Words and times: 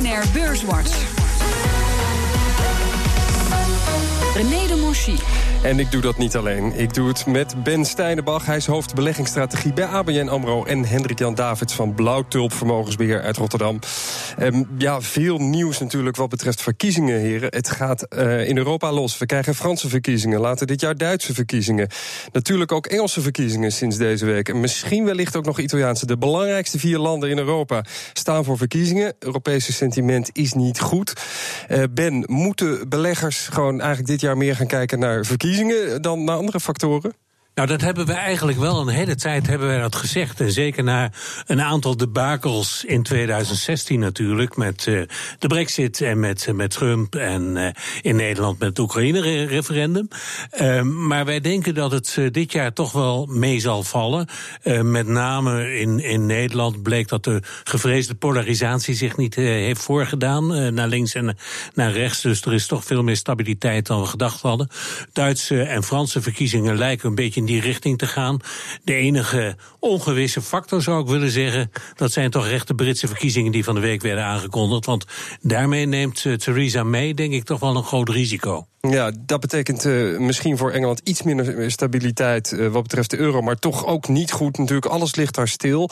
BNR 0.00 0.24
Beurswatch. 0.32 1.19
René 4.34 4.66
de 4.66 4.76
Monchy. 4.76 5.16
En 5.62 5.78
ik 5.78 5.90
doe 5.90 6.00
dat 6.00 6.18
niet 6.18 6.36
alleen. 6.36 6.78
Ik 6.78 6.94
doe 6.94 7.08
het 7.08 7.26
met 7.26 7.64
Ben 7.64 7.84
Steinebach. 7.84 8.46
Hij 8.46 8.56
is 8.56 8.66
hoofd 8.66 8.94
beleggingsstrategie 8.94 9.72
bij 9.72 9.84
ABN 9.84 10.28
AMRO... 10.28 10.64
en 10.64 10.84
Hendrik-Jan 10.84 11.34
Davids 11.34 11.74
van 11.74 11.94
Blauwtulp 11.94 12.52
Vermogensbeheer 12.52 13.20
uit 13.20 13.36
Rotterdam. 13.36 13.78
Um, 14.40 14.68
ja, 14.78 15.00
veel 15.00 15.38
nieuws 15.38 15.78
natuurlijk 15.78 16.16
wat 16.16 16.28
betreft 16.28 16.62
verkiezingen, 16.62 17.20
heren. 17.20 17.48
Het 17.54 17.70
gaat 17.70 18.06
uh, 18.16 18.48
in 18.48 18.56
Europa 18.56 18.92
los. 18.92 19.18
We 19.18 19.26
krijgen 19.26 19.54
Franse 19.54 19.88
verkiezingen, 19.88 20.40
later 20.40 20.66
dit 20.66 20.80
jaar 20.80 20.96
Duitse 20.96 21.34
verkiezingen. 21.34 21.88
Natuurlijk 22.32 22.72
ook 22.72 22.86
Engelse 22.86 23.20
verkiezingen 23.20 23.72
sinds 23.72 23.96
deze 23.96 24.26
week. 24.26 24.48
En 24.48 24.60
misschien 24.60 25.04
wellicht 25.04 25.36
ook 25.36 25.44
nog 25.44 25.58
Italiaanse. 25.58 26.06
De 26.06 26.18
belangrijkste 26.18 26.78
vier 26.78 26.98
landen 26.98 27.30
in 27.30 27.38
Europa 27.38 27.84
staan 28.12 28.44
voor 28.44 28.56
verkiezingen. 28.56 29.14
Europese 29.18 29.72
sentiment 29.72 30.30
is 30.32 30.52
niet 30.52 30.80
goed. 30.80 31.12
Uh, 31.68 31.82
ben, 31.90 32.24
moeten 32.26 32.88
beleggers 32.88 33.48
gewoon 33.48 33.80
eigenlijk 33.80 34.08
dit 34.08 34.19
jaar 34.20 34.36
meer 34.36 34.56
gaan 34.56 34.66
kijken 34.66 34.98
naar 34.98 35.24
verkiezingen? 35.24 35.76
verkiezingen 35.76 36.02
dan 36.02 36.24
naar 36.24 36.36
andere 36.36 36.60
factoren? 36.60 37.12
Nou, 37.60 37.72
dat 37.72 37.80
hebben 37.80 38.06
we 38.06 38.12
eigenlijk 38.12 38.58
wel 38.58 38.80
een 38.80 38.88
hele 38.88 39.14
tijd 39.14 39.46
hebben 39.46 39.68
wij 39.68 39.80
dat 39.80 39.96
gezegd. 39.96 40.40
En 40.40 40.52
zeker 40.52 40.84
na 40.84 41.10
een 41.46 41.62
aantal 41.62 41.96
debakels 41.96 42.84
in 42.84 43.02
2016 43.02 44.00
natuurlijk. 44.00 44.56
Met 44.56 44.86
uh, 44.86 45.02
de 45.38 45.46
brexit 45.46 46.00
en 46.00 46.20
met, 46.20 46.48
met 46.52 46.70
Trump. 46.70 47.14
En 47.14 47.56
uh, 47.56 47.68
in 48.02 48.16
Nederland 48.16 48.58
met 48.58 48.68
het 48.68 48.78
Oekraïne-referendum. 48.78 50.08
Uh, 50.60 50.82
maar 50.82 51.24
wij 51.24 51.40
denken 51.40 51.74
dat 51.74 51.90
het 51.90 52.18
dit 52.30 52.52
jaar 52.52 52.72
toch 52.72 52.92
wel 52.92 53.26
mee 53.26 53.60
zal 53.60 53.82
vallen. 53.82 54.28
met 54.82 55.06
name 55.06 55.78
in, 55.78 55.98
in 55.98 56.26
Nederland 56.26 56.82
bleek 56.82 57.08
dat 57.08 57.24
de 57.24 57.42
gevreesde 57.64 58.14
polarisatie 58.14 58.94
zich 58.94 59.16
niet 59.16 59.34
heeft 59.34 59.82
voorgedaan. 59.82 60.74
naar 60.74 60.88
links 60.88 61.14
en 61.14 61.36
naar 61.74 61.92
rechts. 61.92 62.20
Dus 62.20 62.42
er 62.42 62.54
is 62.54 62.66
toch 62.66 62.84
veel 62.84 63.02
meer 63.02 63.16
stabiliteit 63.16 63.86
dan 63.86 64.00
we 64.00 64.06
gedacht 64.06 64.40
hadden. 64.40 64.68
Duitse 65.12 65.62
en 65.62 65.82
Franse 65.82 66.22
verkiezingen 66.22 66.78
lijken 66.78 67.08
een 67.08 67.14
beetje 67.14 67.48
die 67.50 67.60
richting 67.60 67.98
te 67.98 68.06
gaan. 68.06 68.40
De 68.84 68.94
enige 68.94 69.56
ongewisse 69.78 70.42
factor 70.42 70.82
zou 70.82 71.02
ik 71.02 71.08
willen 71.08 71.30
zeggen, 71.30 71.70
dat 71.94 72.12
zijn 72.12 72.30
toch 72.30 72.46
recht 72.46 72.66
de 72.66 72.74
Britse 72.74 73.06
verkiezingen 73.06 73.52
die 73.52 73.64
van 73.64 73.74
de 73.74 73.80
week 73.80 74.02
werden 74.02 74.24
aangekondigd. 74.24 74.86
Want 74.86 75.04
daarmee 75.40 75.86
neemt 75.86 76.24
uh, 76.24 76.34
Theresa 76.34 76.82
May, 76.82 77.14
denk 77.14 77.32
ik, 77.32 77.44
toch 77.44 77.60
wel 77.60 77.76
een 77.76 77.84
groot 77.84 78.08
risico. 78.08 78.64
Ja, 78.88 79.12
dat 79.20 79.40
betekent 79.40 79.84
uh, 79.84 80.18
misschien 80.18 80.56
voor 80.56 80.70
Engeland 80.70 81.00
iets 81.04 81.22
minder 81.22 81.70
stabiliteit 81.70 82.52
uh, 82.52 82.68
wat 82.68 82.82
betreft 82.82 83.10
de 83.10 83.18
euro, 83.18 83.40
maar 83.40 83.56
toch 83.56 83.86
ook 83.86 84.08
niet 84.08 84.32
goed. 84.32 84.58
Natuurlijk, 84.58 84.86
alles 84.86 85.14
ligt 85.14 85.34
daar 85.34 85.48
stil. 85.48 85.90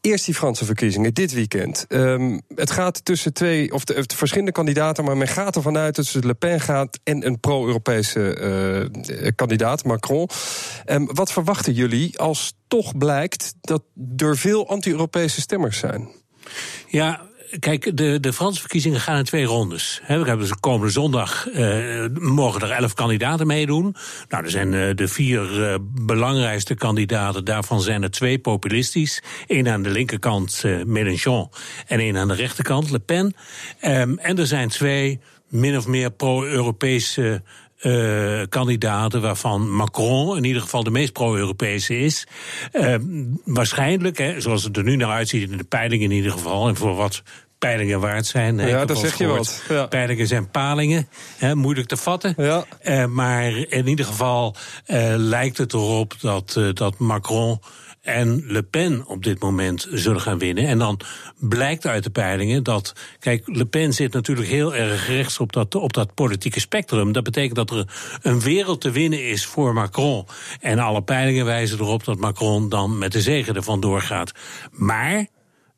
Eerst 0.00 0.24
die 0.24 0.34
Franse 0.34 0.64
verkiezingen 0.64 1.14
dit 1.14 1.32
weekend. 1.32 1.84
Um, 1.88 2.40
het 2.54 2.70
gaat 2.70 3.04
tussen 3.04 3.32
twee 3.32 3.72
of 3.72 3.84
de, 3.84 4.06
de, 4.06 4.16
verschillende 4.16 4.52
kandidaten, 4.52 5.04
maar 5.04 5.16
men 5.16 5.28
gaat 5.28 5.56
ervan 5.56 5.76
uit 5.76 5.96
dat 5.96 6.08
het 6.08 6.24
Le 6.24 6.34
Pen 6.34 6.60
gaat 6.60 6.98
en 7.04 7.26
een 7.26 7.40
pro-Europese 7.40 8.14
kandidaat, 9.34 9.84
Macron. 9.84 10.28
Um, 10.96 11.14
wat 11.14 11.32
verwachten 11.32 11.72
jullie 11.72 12.18
als 12.18 12.54
toch 12.68 12.96
blijkt 12.96 13.54
dat 13.60 13.82
er 14.16 14.36
veel 14.36 14.68
anti-Europese 14.68 15.40
stemmers 15.40 15.78
zijn? 15.78 16.08
Ja, 16.88 17.20
kijk, 17.58 17.96
de, 17.96 18.20
de 18.20 18.32
Franse 18.32 18.60
verkiezingen 18.60 19.00
gaan 19.00 19.18
in 19.18 19.24
twee 19.24 19.44
rondes. 19.44 20.00
We 20.06 20.12
hebben 20.12 20.38
dus 20.38 20.54
komende 20.60 20.92
zondag 20.92 21.48
uh, 21.48 22.04
mogen 22.12 22.60
er 22.60 22.70
elf 22.70 22.94
kandidaten 22.94 23.46
meedoen. 23.46 23.94
Nou, 24.28 24.44
er 24.44 24.50
zijn 24.50 24.72
uh, 24.72 24.94
de 24.94 25.08
vier 25.08 25.60
uh, 25.60 25.74
belangrijkste 25.82 26.74
kandidaten. 26.74 27.44
Daarvan 27.44 27.80
zijn 27.80 28.02
er 28.02 28.10
twee 28.10 28.38
populistisch. 28.38 29.22
Eén 29.46 29.68
aan 29.68 29.82
de 29.82 29.90
linkerkant, 29.90 30.64
Mélenchon, 30.86 31.48
en 31.86 32.00
één 32.00 32.16
aan 32.16 32.28
de 32.28 32.34
rechterkant, 32.34 32.90
Le 32.90 32.98
Pen. 32.98 33.34
Um, 33.84 34.18
en 34.18 34.38
er 34.38 34.46
zijn 34.46 34.68
twee 34.68 35.20
min 35.48 35.76
of 35.76 35.86
meer 35.86 36.10
pro-Europese 36.10 37.42
uh, 37.86 38.42
kandidaten 38.48 39.20
waarvan 39.20 39.70
Macron 39.70 40.36
in 40.36 40.44
ieder 40.44 40.62
geval 40.62 40.84
de 40.84 40.90
meest 40.90 41.12
pro-Europese 41.12 41.98
is. 41.98 42.26
Uh, 42.72 42.94
waarschijnlijk, 43.44 44.18
hè, 44.18 44.40
zoals 44.40 44.64
het 44.64 44.76
er 44.76 44.82
nu 44.82 44.96
naar 44.96 45.10
uitziet 45.10 45.50
in 45.50 45.56
de 45.56 45.64
peilingen 45.64 46.10
in 46.10 46.16
ieder 46.16 46.32
geval, 46.32 46.68
en 46.68 46.76
voor 46.76 46.94
wat 46.94 47.22
peilingen 47.58 48.00
waard 48.00 48.26
zijn. 48.26 48.58
Ja, 48.58 48.84
dat 48.84 48.98
zeg 48.98 49.18
je 49.18 49.26
wat. 49.26 49.62
Ja. 49.68 49.86
Peilingen 49.86 50.26
zijn 50.26 50.50
palingen, 50.50 51.08
hè, 51.36 51.54
moeilijk 51.54 51.88
te 51.88 51.96
vatten. 51.96 52.34
Ja. 52.36 52.64
Uh, 52.82 53.04
maar 53.04 53.56
in 53.56 53.88
ieder 53.88 54.04
geval 54.04 54.56
lijkt 55.16 55.58
het 55.58 55.72
erop 55.72 56.14
dat, 56.20 56.60
dat 56.72 56.98
Macron 56.98 57.60
en 58.06 58.42
Le 58.46 58.62
Pen 58.62 59.06
op 59.06 59.22
dit 59.22 59.40
moment 59.40 59.88
zullen 59.92 60.20
gaan 60.20 60.38
winnen. 60.38 60.66
En 60.66 60.78
dan 60.78 61.00
blijkt 61.38 61.86
uit 61.86 62.04
de 62.04 62.10
peilingen 62.10 62.62
dat. 62.62 62.92
Kijk, 63.18 63.42
Le 63.46 63.66
Pen 63.66 63.92
zit 63.92 64.12
natuurlijk 64.12 64.48
heel 64.48 64.74
erg 64.74 65.06
rechts 65.06 65.38
op 65.38 65.52
dat, 65.52 65.74
op 65.74 65.92
dat 65.92 66.14
politieke 66.14 66.60
spectrum. 66.60 67.12
Dat 67.12 67.24
betekent 67.24 67.54
dat 67.56 67.70
er 67.70 67.86
een 68.22 68.40
wereld 68.40 68.80
te 68.80 68.90
winnen 68.90 69.28
is 69.28 69.46
voor 69.46 69.72
Macron. 69.72 70.26
En 70.60 70.78
alle 70.78 71.02
peilingen 71.02 71.44
wijzen 71.44 71.78
erop 71.78 72.04
dat 72.04 72.18
Macron 72.18 72.68
dan 72.68 72.98
met 72.98 73.12
de 73.12 73.20
zegen 73.20 73.54
ervan 73.54 73.80
doorgaat. 73.80 74.32
Maar 74.70 75.26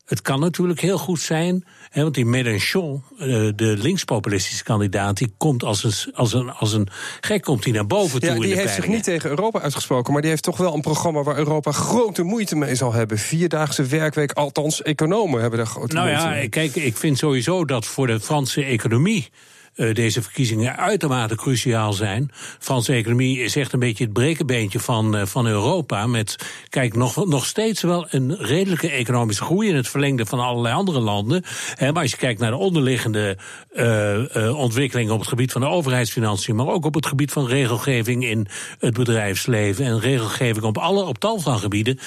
het 0.04 0.22
kan 0.22 0.40
natuurlijk 0.40 0.80
heel 0.80 0.98
goed 0.98 1.20
zijn 1.20 1.64
He, 1.90 2.02
want 2.02 2.14
die 2.14 2.24
Mélenchon, 2.24 3.02
eh, 3.18 3.26
de 3.54 3.76
linkspopulistische 3.78 4.64
kandidaat, 4.64 5.16
die 5.16 5.32
komt 5.36 5.62
als 5.64 5.84
een, 5.84 6.14
als 6.14 6.32
een, 6.32 6.50
als 6.50 6.72
een 6.72 6.88
gek 7.20 7.42
komt 7.42 7.64
hij 7.64 7.72
naar 7.72 7.86
boven 7.86 8.20
toe. 8.20 8.28
Ja, 8.28 8.40
die 8.40 8.54
heeft 8.54 8.74
zich 8.74 8.88
niet 8.88 9.04
tegen 9.04 9.30
Europa 9.30 9.60
uitgesproken, 9.60 10.12
maar 10.12 10.22
die 10.22 10.30
heeft 10.30 10.42
toch 10.42 10.56
wel 10.56 10.74
een 10.74 10.80
programma 10.80 11.22
waar 11.22 11.36
Europa 11.36 11.72
grote 11.72 12.22
moeite 12.22 12.56
mee 12.56 12.74
zal 12.74 12.92
hebben. 12.92 13.18
Vierdaagse 13.18 13.82
werkweek, 13.82 14.32
althans, 14.32 14.82
economen 14.82 15.40
hebben 15.40 15.58
daar 15.58 15.68
grote 15.68 15.94
nou 15.94 16.06
moeite 16.06 16.24
ja, 16.26 16.30
mee. 16.30 16.48
Kijk, 16.48 16.74
ik 16.74 16.96
vind 16.96 17.18
sowieso 17.18 17.64
dat 17.64 17.86
voor 17.86 18.06
de 18.06 18.20
Franse 18.20 18.64
economie 18.64 19.28
deze 19.92 20.22
verkiezingen 20.22 20.76
uitermate 20.76 21.34
cruciaal 21.34 21.92
zijn. 21.92 22.30
Franse 22.58 22.92
economie 22.92 23.40
is 23.40 23.56
echt 23.56 23.72
een 23.72 23.78
beetje 23.78 24.04
het 24.04 24.12
brekenbeentje 24.12 24.80
van, 24.80 25.16
uh, 25.16 25.26
van 25.26 25.46
Europa. 25.46 26.06
Met, 26.06 26.36
kijk, 26.68 26.94
nog, 26.94 27.26
nog 27.26 27.46
steeds 27.46 27.82
wel 27.82 28.06
een 28.10 28.36
redelijke 28.36 28.90
economische 28.90 29.44
groei 29.44 29.68
in 29.68 29.76
het 29.76 29.88
verlengde 29.88 30.26
van 30.26 30.40
allerlei 30.40 30.74
andere 30.74 31.00
landen. 31.00 31.42
Maar 31.80 31.92
als 31.92 32.10
je 32.10 32.16
kijkt 32.16 32.40
naar 32.40 32.50
de 32.50 32.56
onderliggende 32.56 33.36
uh, 33.72 34.58
ontwikkelingen 34.58 35.12
op 35.12 35.18
het 35.18 35.28
gebied 35.28 35.52
van 35.52 35.60
de 35.60 35.66
overheidsfinanciën, 35.66 36.56
maar 36.56 36.66
ook 36.66 36.84
op 36.84 36.94
het 36.94 37.06
gebied 37.06 37.32
van 37.32 37.46
regelgeving 37.46 38.24
in 38.24 38.46
het 38.78 38.94
bedrijfsleven 38.94 39.84
en 39.84 40.00
regelgeving 40.00 40.64
op 40.64 40.78
alle 40.78 41.04
op 41.04 41.18
tal 41.18 41.38
van 41.38 41.58
gebieden, 41.58 41.98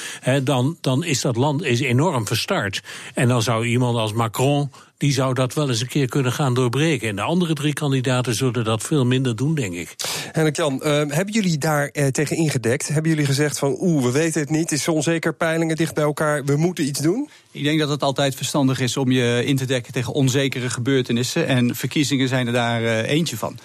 dan, 0.43 0.77
dan 0.81 1.03
is 1.03 1.21
dat 1.21 1.35
land 1.35 1.63
is 1.63 1.79
enorm 1.79 2.27
verstart. 2.27 2.81
En 3.13 3.27
dan 3.27 3.41
zou 3.41 3.65
iemand 3.65 3.97
als 3.97 4.13
Macron 4.13 4.71
die 5.01 5.13
zou 5.13 5.33
dat 5.33 5.53
wel 5.53 5.69
eens 5.69 5.81
een 5.81 5.87
keer 5.87 6.07
kunnen 6.07 6.31
gaan 6.31 6.53
doorbreken. 6.53 7.09
En 7.09 7.15
de 7.15 7.21
andere 7.21 7.53
drie 7.53 7.73
kandidaten 7.73 8.35
zullen 8.35 8.63
dat 8.63 8.83
veel 8.83 9.05
minder 9.05 9.35
doen, 9.35 9.55
denk 9.55 9.73
ik. 9.73 9.95
En 10.31 10.51
Jan, 10.51 10.73
uh, 10.73 10.83
hebben 10.89 11.33
jullie 11.33 11.57
daar 11.57 11.89
uh, 11.93 12.07
tegen 12.07 12.37
ingedekt? 12.37 12.87
Hebben 12.87 13.11
jullie 13.11 13.25
gezegd 13.25 13.59
van, 13.59 13.77
oeh, 13.79 14.03
we 14.03 14.11
weten 14.11 14.41
het 14.41 14.49
niet, 14.49 14.69
het 14.69 14.71
is 14.71 14.87
onzeker, 14.87 15.33
peilingen 15.33 15.75
dicht 15.75 15.93
bij 15.93 16.03
elkaar, 16.03 16.45
we 16.45 16.57
moeten 16.57 16.85
iets 16.85 16.99
doen? 16.99 17.29
Ik 17.51 17.63
denk 17.63 17.79
dat 17.79 17.89
het 17.89 18.03
altijd 18.03 18.35
verstandig 18.35 18.79
is 18.79 18.97
om 18.97 19.11
je 19.11 19.45
in 19.45 19.55
te 19.55 19.65
dekken 19.65 19.93
tegen 19.93 20.13
onzekere 20.13 20.69
gebeurtenissen. 20.69 21.47
En 21.47 21.75
verkiezingen 21.75 22.27
zijn 22.27 22.47
er 22.47 22.53
daar 22.53 22.81
uh, 22.81 23.09
eentje 23.09 23.37
van. 23.37 23.57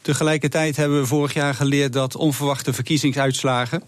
Tegelijkertijd 0.00 0.76
hebben 0.76 1.00
we 1.00 1.06
vorig 1.06 1.34
jaar 1.34 1.54
geleerd 1.54 1.92
dat 1.92 2.16
onverwachte 2.16 2.72
verkiezingsuitslagen 2.72 3.82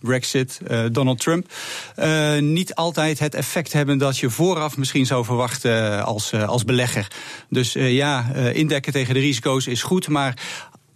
Brexit, 0.00 0.60
uh, 0.70 0.84
Donald 0.92 1.20
Trump, 1.20 1.52
uh, 1.96 2.38
niet 2.38 2.74
altijd 2.74 3.18
het 3.18 3.34
effect 3.34 3.72
hebben 3.72 3.98
dat 3.98 4.18
je 4.18 4.30
vooraf 4.30 4.76
misschien 4.76 5.06
zou 5.06 5.24
verwachten 5.24 6.04
als, 6.04 6.32
uh, 6.32 6.48
als 6.48 6.64
belegger. 6.64 7.06
Dus 7.48 7.72
ja, 7.72 8.32
indekken 8.34 8.92
tegen 8.92 9.14
de 9.14 9.20
risico's 9.20 9.66
is 9.66 9.82
goed, 9.82 10.08
maar 10.08 10.42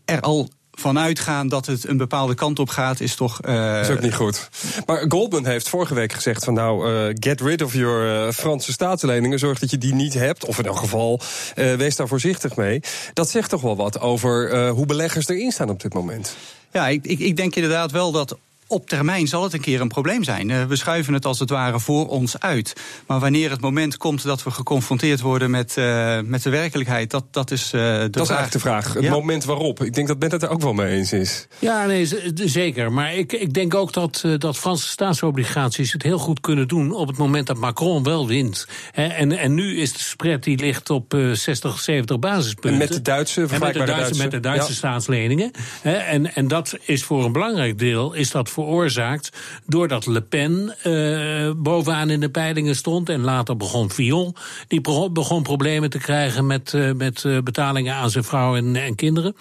er 0.04 0.20
al 0.20 0.48
vanuit 0.74 1.20
gaan 1.20 1.48
dat 1.48 1.66
het 1.66 1.88
een 1.88 1.96
bepaalde 1.96 2.34
kant 2.34 2.58
op 2.58 2.68
gaat, 2.68 3.00
is 3.00 3.14
toch. 3.14 3.40
Uh... 3.46 3.80
is 3.80 3.88
ook 3.88 4.00
niet 4.00 4.14
goed. 4.14 4.48
Maar 4.86 5.04
Goldman 5.08 5.46
heeft 5.46 5.68
vorige 5.68 5.94
week 5.94 6.12
gezegd: 6.12 6.44
van 6.44 6.54
nou, 6.54 6.92
uh, 6.92 7.14
get 7.14 7.40
rid 7.40 7.62
of 7.62 7.72
your 7.72 8.26
uh, 8.26 8.32
Franse 8.32 8.72
staatsleningen. 8.72 9.38
Zorg 9.38 9.58
dat 9.58 9.70
je 9.70 9.78
die 9.78 9.94
niet 9.94 10.14
hebt. 10.14 10.44
Of 10.44 10.58
in 10.58 10.64
elk 10.64 10.76
geval, 10.76 11.20
wees 11.54 11.96
daar 11.96 12.08
voorzichtig 12.08 12.56
mee. 12.56 12.80
Dat 13.12 13.30
zegt 13.30 13.50
toch 13.50 13.60
wel 13.60 13.76
wat 13.76 14.00
over 14.00 14.68
hoe 14.68 14.86
beleggers 14.86 15.28
erin 15.28 15.52
staan 15.52 15.70
op 15.70 15.82
dit 15.82 15.94
moment. 15.94 16.36
Ja, 16.72 16.88
ik, 16.88 17.04
ik, 17.04 17.18
ik 17.18 17.36
denk 17.36 17.54
inderdaad 17.54 17.90
wel 17.90 18.12
dat 18.12 18.36
op 18.74 18.88
termijn 18.88 19.26
zal 19.26 19.42
het 19.42 19.52
een 19.52 19.60
keer 19.60 19.80
een 19.80 19.88
probleem 19.88 20.24
zijn. 20.24 20.48
Uh, 20.48 20.64
we 20.64 20.76
schuiven 20.76 21.14
het 21.14 21.24
als 21.24 21.38
het 21.38 21.50
ware 21.50 21.80
voor 21.80 22.08
ons 22.08 22.40
uit. 22.40 22.72
Maar 23.06 23.20
wanneer 23.20 23.50
het 23.50 23.60
moment 23.60 23.96
komt 23.96 24.22
dat 24.22 24.42
we 24.42 24.50
geconfronteerd 24.50 25.20
worden 25.20 25.50
met, 25.50 25.76
uh, 25.78 26.18
met 26.24 26.42
de 26.42 26.50
werkelijkheid, 26.50 27.10
dat, 27.10 27.24
dat 27.30 27.50
is 27.50 27.72
uh, 27.72 27.80
de 27.80 27.80
dat 27.80 27.90
vraag. 27.90 28.10
Dat 28.10 28.22
is 28.22 28.28
eigenlijk 28.28 28.52
de 28.52 28.58
vraag. 28.58 28.94
Het 28.94 29.02
ja. 29.02 29.10
moment 29.10 29.44
waarop. 29.44 29.82
Ik 29.82 29.94
denk 29.94 30.08
dat 30.08 30.18
Ben 30.18 30.30
het 30.30 30.42
er 30.42 30.48
ook 30.48 30.60
wel 30.60 30.72
mee 30.72 30.96
eens 30.96 31.12
is. 31.12 31.46
Ja, 31.58 31.86
nee, 31.86 32.08
zeker. 32.34 32.92
Maar 32.92 33.14
ik, 33.14 33.32
ik 33.32 33.52
denk 33.52 33.74
ook 33.74 33.92
dat, 33.92 34.24
dat 34.38 34.56
Franse 34.56 34.88
staatsobligaties 34.88 35.92
het 35.92 36.02
heel 36.02 36.18
goed 36.18 36.40
kunnen 36.40 36.68
doen 36.68 36.92
op 36.92 37.08
het 37.08 37.16
moment 37.16 37.46
dat 37.46 37.56
Macron 37.56 38.02
wel 38.02 38.26
wint. 38.26 38.66
He, 38.90 39.06
en, 39.06 39.32
en 39.32 39.54
nu 39.54 39.78
is 39.78 39.92
de 39.92 39.98
spread 39.98 40.42
die 40.42 40.58
ligt 40.58 40.90
op 40.90 41.16
60, 41.32 41.80
70 41.80 42.18
basispunten. 42.18 42.70
En 42.70 42.78
met 42.78 42.92
de 42.92 43.02
Duitse, 43.02 43.40
met 43.40 43.50
de 43.50 43.58
Duitse, 43.58 43.84
Duitse, 43.84 44.22
met 44.22 44.30
de 44.30 44.40
Duitse 44.40 44.68
ja. 44.68 44.74
staatsleningen. 44.74 45.50
He, 45.82 45.92
en, 45.92 46.34
en 46.34 46.48
dat 46.48 46.76
is 46.80 47.04
voor 47.04 47.24
een 47.24 47.32
belangrijk 47.32 47.78
deel, 47.78 48.12
is 48.12 48.30
dat 48.30 48.48
voor 48.48 48.63
veroorzaakt 48.64 49.30
doordat 49.66 50.06
Le 50.06 50.22
Pen 50.22 50.74
uh, 50.84 51.50
bovenaan 51.56 52.10
in 52.10 52.20
de 52.20 52.30
peilingen 52.30 52.76
stond. 52.76 53.08
En 53.08 53.20
later 53.20 53.56
begon 53.56 53.90
Fillon. 53.90 54.34
Die 54.68 54.80
begon 55.12 55.42
problemen 55.42 55.90
te 55.90 55.98
krijgen 55.98 56.46
met, 56.46 56.72
uh, 56.72 56.92
met 56.92 57.26
betalingen 57.44 57.94
aan 57.94 58.10
zijn 58.10 58.24
vrouw 58.24 58.56
en, 58.56 58.76
en 58.76 58.94
kinderen. 58.94 59.36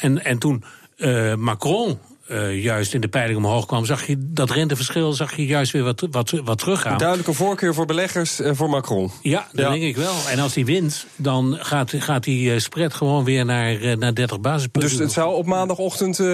en, 0.00 0.24
en 0.24 0.38
toen 0.38 0.64
Macron 1.36 1.98
uh, 2.28 2.62
juist 2.62 2.94
in 2.94 3.00
de 3.00 3.08
peiling 3.08 3.38
omhoog 3.38 3.66
kwam, 3.66 3.84
zag 3.84 4.06
je 4.06 4.16
dat 4.18 4.50
renteverschil 4.50 5.12
zag 5.12 5.36
je 5.36 5.46
juist 5.46 5.72
weer 5.72 5.82
wat, 5.82 6.06
wat, 6.10 6.30
wat 6.44 6.58
teruggaan. 6.58 6.92
Een 6.92 6.98
duidelijke 6.98 7.32
voorkeur 7.32 7.74
voor 7.74 7.86
beleggers 7.86 8.40
uh, 8.40 8.50
voor 8.54 8.70
Macron. 8.70 9.10
Ja, 9.22 9.48
dat 9.52 9.70
denk 9.70 9.82
ik 9.82 9.96
wel. 9.96 10.14
En 10.28 10.38
als 10.38 10.54
hij 10.54 10.64
wint, 10.64 11.06
dan 11.16 11.56
gaat, 11.60 11.92
gaat 11.96 12.24
die 12.24 12.52
eh, 12.52 12.58
spread 12.58 12.94
gewoon 12.94 13.24
weer 13.24 13.44
naar, 13.44 13.98
naar 13.98 14.14
30 14.14 14.40
basispunten. 14.40 14.90
Dus 14.90 14.98
het 14.98 15.12
zou 15.12 15.34
op 15.34 15.46
maandagochtend, 15.46 16.18
uh, 16.18 16.26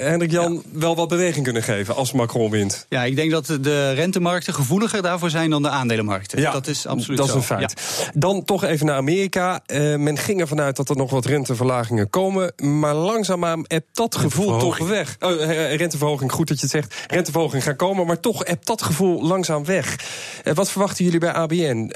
Hendrik 0.00 0.30
Jan, 0.30 0.62
wel 0.72 0.96
wat 0.96 1.08
beweging 1.08 1.44
kunnen 1.44 1.62
geven 1.62 1.94
als 1.94 2.12
Macron 2.12 2.50
wint. 2.50 2.86
Ja, 2.88 3.04
ik 3.04 3.16
denk 3.16 3.30
dat 3.30 3.46
de 3.46 3.92
rentemarkten 3.92 4.54
gevoeliger 4.54 5.02
daarvoor 5.02 5.30
zijn 5.30 5.50
dan 5.50 5.62
de 5.62 5.68
aandelenmarkten. 5.68 6.40
Ja, 6.40 6.52
dat 6.52 6.66
is 6.66 6.86
absoluut 6.86 7.18
dat 7.18 7.28
is 7.28 7.34
een 7.34 7.42
feit. 7.42 7.74
Dan 8.14 8.44
toch 8.44 8.64
even 8.64 8.86
naar 8.86 8.96
Amerika. 8.96 9.62
men 9.98 10.18
ging 10.18 10.40
ervan 10.40 10.60
uit 10.60 10.76
dat 10.76 10.88
er 10.88 10.96
nog 10.96 11.10
wat 11.10 11.24
renteverlagingen 11.24 12.10
komen. 12.10 12.52
Maar 12.56 12.94
langzaamaan 12.94 13.64
hebt 13.66 13.88
dat 13.92 14.16
gevoel 14.16 14.58
toch 14.58 14.78
weg. 14.78 15.13
Oh, 15.20 15.40
renteverhoging, 15.76 16.32
goed 16.32 16.48
dat 16.48 16.56
je 16.56 16.62
het 16.62 16.70
zegt. 16.70 17.04
Renteverhoging 17.06 17.62
gaan 17.62 17.76
komen, 17.76 18.06
maar 18.06 18.20
toch 18.20 18.46
hebt 18.46 18.66
dat 18.66 18.82
gevoel 18.82 19.22
langzaam 19.22 19.64
weg. 19.64 19.96
Uh, 20.44 20.54
wat 20.54 20.70
verwachten 20.70 21.04
jullie 21.04 21.20
bij 21.20 21.32
ABN? 21.32 21.92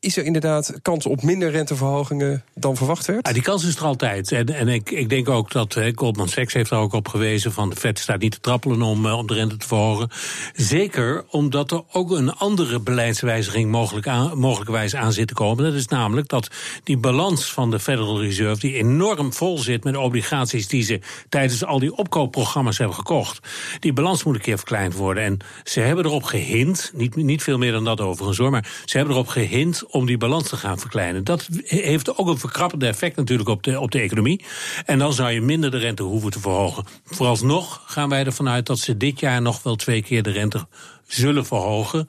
Is 0.00 0.16
er 0.16 0.24
inderdaad 0.24 0.72
kans 0.82 1.06
op 1.06 1.22
minder 1.22 1.50
renteverhogingen 1.50 2.44
dan 2.54 2.76
verwacht 2.76 3.06
werd? 3.06 3.26
Ja, 3.26 3.32
die 3.32 3.42
kans 3.42 3.64
is 3.64 3.76
er 3.76 3.84
altijd. 3.84 4.32
En, 4.32 4.46
en 4.46 4.68
ik, 4.68 4.90
ik 4.90 5.08
denk 5.08 5.28
ook 5.28 5.50
dat 5.50 5.76
uh, 5.76 5.92
Goldman 5.94 6.28
Sachs 6.28 6.54
heeft 6.54 6.70
er 6.70 6.76
ook 6.76 6.92
op 6.92 7.08
gewezen... 7.08 7.52
van 7.52 7.70
de 7.70 7.76
Fed 7.76 7.98
staat 7.98 8.20
niet 8.20 8.32
te 8.32 8.40
trappelen 8.40 8.82
om, 8.82 9.06
om 9.06 9.26
de 9.26 9.34
rente 9.34 9.56
te 9.56 9.66
verhogen. 9.66 10.08
Zeker 10.52 11.24
omdat 11.30 11.70
er 11.70 11.82
ook 11.92 12.10
een 12.10 12.32
andere 12.32 12.80
beleidswijziging 12.80 13.70
mogelijk 13.70 14.06
aan, 14.06 14.46
aan 14.92 15.12
zit 15.12 15.28
te 15.28 15.34
komen. 15.34 15.64
Dat 15.64 15.74
is 15.74 15.88
namelijk 15.88 16.28
dat 16.28 16.48
die 16.84 16.96
balans 16.96 17.44
van 17.44 17.70
de 17.70 17.80
Federal 17.80 18.20
Reserve... 18.20 18.60
die 18.60 18.74
enorm 18.74 19.32
vol 19.32 19.58
zit 19.58 19.84
met 19.84 19.96
obligaties 19.96 20.68
die 20.68 20.82
ze 20.82 21.00
tijdens 21.28 21.64
al 21.64 21.78
die 21.78 21.96
opkoopprogramma's 21.96 22.39
programma's 22.42 22.78
hebben 22.78 22.96
gekocht. 22.96 23.48
Die 23.78 23.92
balans 23.92 24.24
moet 24.24 24.34
een 24.34 24.40
keer 24.40 24.56
verkleind 24.56 24.94
worden. 24.94 25.22
En 25.22 25.38
ze 25.64 25.80
hebben 25.80 26.04
erop 26.04 26.22
gehind, 26.22 26.90
niet, 26.94 27.16
niet 27.16 27.42
veel 27.42 27.58
meer 27.58 27.72
dan 27.72 27.84
dat 27.84 28.00
overigens 28.00 28.38
hoor, 28.38 28.50
maar 28.50 28.82
ze 28.84 28.96
hebben 28.96 29.14
erop 29.14 29.28
gehind 29.28 29.86
om 29.86 30.06
die 30.06 30.18
balans 30.18 30.48
te 30.48 30.56
gaan 30.56 30.78
verkleinen. 30.78 31.24
Dat 31.24 31.48
heeft 31.64 32.16
ook 32.16 32.28
een 32.28 32.38
verkrappende 32.38 32.86
effect 32.86 33.16
natuurlijk 33.16 33.48
op 33.48 33.62
de, 33.62 33.80
op 33.80 33.90
de 33.90 34.00
economie. 34.00 34.44
En 34.84 34.98
dan 34.98 35.12
zou 35.12 35.30
je 35.30 35.40
minder 35.40 35.70
de 35.70 35.78
rente 35.78 36.02
hoeven 36.02 36.30
te 36.30 36.40
verhogen. 36.40 36.84
Vooralsnog 37.04 37.82
gaan 37.86 38.08
wij 38.08 38.24
ervan 38.24 38.48
uit 38.48 38.66
dat 38.66 38.78
ze 38.78 38.96
dit 38.96 39.20
jaar 39.20 39.42
nog 39.42 39.62
wel 39.62 39.76
twee 39.76 40.02
keer 40.02 40.22
de 40.22 40.30
rente 40.30 40.66
zullen 41.06 41.46
verhogen. 41.46 42.08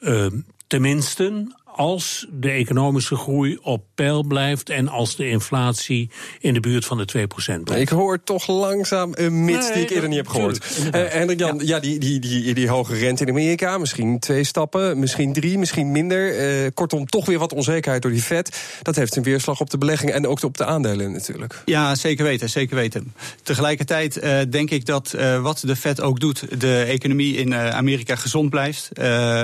Uh, 0.00 0.26
tenminste, 0.66 1.46
als 1.74 2.26
de 2.30 2.50
economische 2.50 3.16
groei 3.16 3.58
op 3.62 3.84
peil 3.94 4.22
blijft 4.22 4.70
en 4.70 4.88
als 4.88 5.16
de 5.16 5.28
inflatie 5.28 6.10
in 6.40 6.54
de 6.54 6.60
buurt 6.60 6.84
van 6.84 6.98
de 6.98 7.08
2% 7.16 7.62
blijft. 7.62 7.82
Ik 7.82 7.88
hoor 7.88 8.22
toch 8.24 8.46
langzaam 8.46 9.10
een 9.14 9.44
mits 9.44 9.72
die 9.72 9.82
ik 9.82 9.90
eerder 9.90 10.08
niet 10.08 10.18
heb 10.18 10.28
gehoord. 10.28 10.66
Uh, 10.78 10.90
Hendrik 11.08 11.38
Jan, 11.38 11.58
ja, 11.58 11.64
ja 11.64 11.80
die, 11.80 11.98
die, 11.98 12.20
die, 12.20 12.54
die, 12.54 12.68
hoge 12.68 12.94
rente 12.94 13.24
in 13.24 13.30
Amerika, 13.30 13.78
misschien 13.78 14.18
twee 14.18 14.44
stappen, 14.44 14.98
misschien 14.98 15.32
drie, 15.32 15.58
misschien 15.58 15.92
minder. 15.92 16.62
Uh, 16.64 16.68
kortom, 16.74 17.06
toch 17.06 17.26
weer 17.26 17.38
wat 17.38 17.52
onzekerheid 17.52 18.02
door 18.02 18.10
die 18.10 18.22
Fed. 18.22 18.78
Dat 18.82 18.96
heeft 18.96 19.16
een 19.16 19.22
weerslag 19.22 19.60
op 19.60 19.70
de 19.70 19.78
beleggingen 19.78 20.14
en 20.14 20.26
ook 20.26 20.42
op 20.42 20.56
de 20.56 20.64
aandelen 20.64 21.12
natuurlijk. 21.12 21.62
Ja, 21.64 21.94
zeker 21.94 22.24
weten, 22.24 22.50
zeker 22.50 22.76
weten. 22.76 23.14
Tegelijkertijd 23.42 24.22
uh, 24.22 24.38
denk 24.50 24.70
ik 24.70 24.86
dat 24.86 25.16
wat 25.40 25.62
de 25.66 25.76
Fed 25.76 26.00
ook 26.00 26.20
doet, 26.20 26.60
de 26.60 26.84
economie 26.88 27.36
in 27.36 27.54
Amerika 27.54 28.16
gezond 28.16 28.50
blijft. 28.50 28.98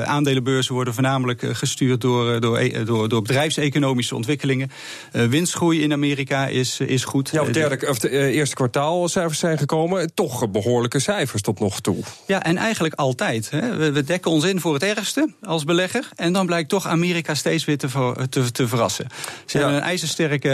aandelenbeurzen 0.05 0.75
worden 0.75 0.95
voornamelijk 0.95 1.43
gestuurd 1.53 2.01
door 2.01 2.18
door, 2.25 2.41
door, 2.41 2.59
e- 2.59 2.85
door, 2.85 3.09
door 3.09 3.23
bedrijfseconomische 3.23 4.15
ontwikkelingen. 4.15 4.71
Uh, 5.13 5.25
winstgroei 5.25 5.83
in 5.83 5.93
Amerika 5.93 6.47
is, 6.47 6.81
is 6.81 7.05
goed. 7.05 7.31
Ja, 7.33 7.45
derde, 7.45 7.89
of 7.89 7.99
de 7.99 8.11
uh, 8.11 8.25
eerste 8.25 8.55
kwartaalcijfers 8.55 9.39
zijn 9.39 9.59
gekomen. 9.59 10.15
Toch 10.15 10.51
behoorlijke 10.51 10.99
cijfers 10.99 11.43
tot 11.43 11.61
nog 11.61 11.81
toe. 11.81 11.97
Ja, 12.27 12.43
en 12.43 12.57
eigenlijk 12.57 12.95
altijd. 12.95 13.51
Hè. 13.51 13.77
We, 13.77 13.93
we, 13.93 14.05
dekken 14.05 14.31
ons 14.31 14.45
in 14.45 14.61
voor 14.61 14.75
het 14.75 14.83
ergste 14.83 15.33
als 15.43 15.65
belegger. 15.65 16.09
En 16.17 16.33
dan 16.33 16.47
blijkt 16.47 16.69
toch 16.69 16.87
Amerika 16.87 17.35
steeds 17.35 17.65
weer 17.65 17.79
te, 17.79 17.89
te, 18.31 18.51
te 18.53 18.69
verrassen. 18.69 19.07
Ze 19.47 19.59
ja. 19.59 19.65
hebben 19.65 19.83
een 19.83 19.89
ijzersterke 19.89 20.47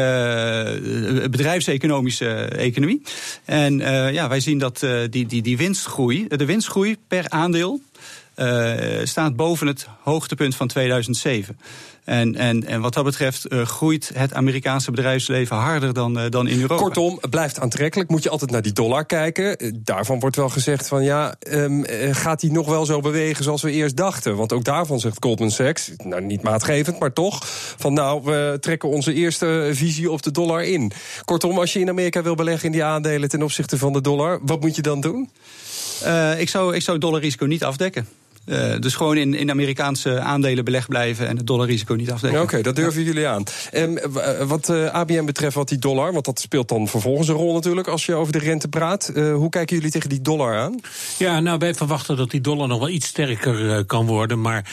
bedrijfseconomische 1.31 2.34
economie. 2.44 3.02
En 3.44 3.78
ja, 4.12 4.28
wij 4.28 4.40
zien 4.40 4.58
dat 4.58 4.87
die, 5.10 5.26
die, 5.26 5.43
die 5.43 5.56
winstgroei, 5.56 6.26
de 6.28 6.44
winstgroei 6.44 6.96
per 7.08 7.25
aandeel 7.28 7.81
staat 9.04 9.36
boven 9.36 9.66
het 9.66 9.86
hoogtepunt 10.02 10.56
van 10.56 10.69
2007. 10.69 11.56
En, 12.04 12.34
en, 12.36 12.64
en 12.64 12.81
wat 12.81 12.94
dat 12.94 13.04
betreft 13.04 13.52
uh, 13.52 13.62
groeit 13.62 14.10
het 14.14 14.34
Amerikaanse 14.34 14.90
bedrijfsleven 14.90 15.56
harder 15.56 15.94
dan, 15.94 16.19
uh, 16.19 16.25
dan 16.31 16.48
in 16.48 16.60
Europa. 16.60 16.82
Kortom, 16.82 17.19
het 17.20 17.31
blijft 17.31 17.60
aantrekkelijk. 17.60 18.10
Moet 18.10 18.22
je 18.22 18.31
altijd 18.31 18.50
naar 18.50 18.62
die 18.62 18.72
dollar 18.72 19.04
kijken. 19.06 19.81
Daarvan 19.84 20.20
wordt 20.20 20.36
wel 20.36 20.48
gezegd 20.48 20.88
van 20.88 21.04
ja, 21.04 21.34
um, 21.48 21.84
gaat 22.10 22.40
die 22.40 22.52
nog 22.52 22.69
wel 22.69 22.86
zo 22.86 23.00
bewegen 23.00 23.44
zoals 23.44 23.62
we 23.62 23.70
eerst 23.70 23.96
dachten? 23.96 24.36
Want 24.36 24.52
ook 24.52 24.64
daarvan 24.64 25.00
zegt 25.00 25.16
Goldman 25.20 25.50
Sachs, 25.50 25.90
nou 25.96 26.22
niet 26.22 26.42
maatgevend, 26.42 26.98
maar 26.98 27.12
toch, 27.12 27.40
van 27.76 27.92
nou, 27.92 28.22
we 28.25 28.56
trekken 28.60 28.88
onze 28.88 29.14
eerste 29.14 29.70
visie 29.72 30.10
op 30.10 30.22
de 30.22 30.31
dollar 30.31 30.64
in. 30.64 30.92
Kortom, 31.25 31.58
als 31.58 31.72
je 31.72 31.81
in 31.81 31.88
Amerika 31.88 32.22
wil 32.22 32.34
beleggen 32.34 32.66
in 32.66 32.72
die 32.72 32.84
aandelen 32.84 33.28
ten 33.28 33.42
opzichte 33.42 33.78
van 33.78 33.92
de 33.92 34.00
dollar, 34.00 34.38
wat 34.42 34.60
moet 34.60 34.76
je 34.76 34.82
dan 34.82 35.00
doen? 35.00 35.31
Uh, 36.04 36.40
ik, 36.40 36.48
zou, 36.48 36.75
ik 36.75 36.82
zou 36.82 36.98
dollarrisico 36.98 37.46
niet 37.46 37.64
afdekken. 37.64 38.08
Uh, 38.46 38.75
dus 38.81 38.94
gewoon 38.94 39.17
in, 39.17 39.35
in 39.35 39.50
Amerikaanse 39.50 40.20
aandelen 40.20 40.64
belegd 40.64 40.88
blijven 40.88 41.29
en 41.29 41.37
het 41.37 41.46
dollarrisico 41.46 41.94
niet 41.94 42.11
afdekken. 42.11 42.41
Oké, 42.41 42.49
okay, 42.49 42.62
dat 42.62 42.76
durven 42.76 43.00
ja. 43.00 43.06
jullie 43.06 43.26
aan. 43.26 43.44
En 43.70 43.91
uh, 43.91 44.43
wat 44.43 44.69
uh, 44.69 44.87
eh, 44.87 44.93
ABN 44.93 45.25
betreft, 45.25 45.55
wat 45.55 45.69
die 45.69 45.79
dollar, 45.79 46.12
want 46.12 46.25
dat 46.25 46.41
speelt 46.41 46.69
dan 46.69 46.88
vervolgens 46.88 47.29
een 47.29 47.35
rol 47.35 47.55
natuurlijk 47.55 47.88
als 47.88 48.06
je 48.06 48.14
over 48.14 48.32
de 48.32 48.38
rente 48.38 48.69
praat. 48.69 49.11
hoe 49.14 49.49
kijken 49.49 49.76
jullie 49.76 49.91
tegen 49.91 50.08
die 50.08 50.20
dollar 50.20 50.58
aan? 50.58 50.81
Ja, 51.19 51.41
nou, 51.41 51.58
wij 51.58 51.75
verwachten 51.75 52.17
dat 52.17 52.31
die 52.31 52.41
dollar 52.41 52.69
nog 52.69 52.79
wel 52.79 52.88
iets 52.88 53.06
sterker 53.06 53.85
kan 53.85 54.06
worden. 54.06 54.41
Maar 54.41 54.73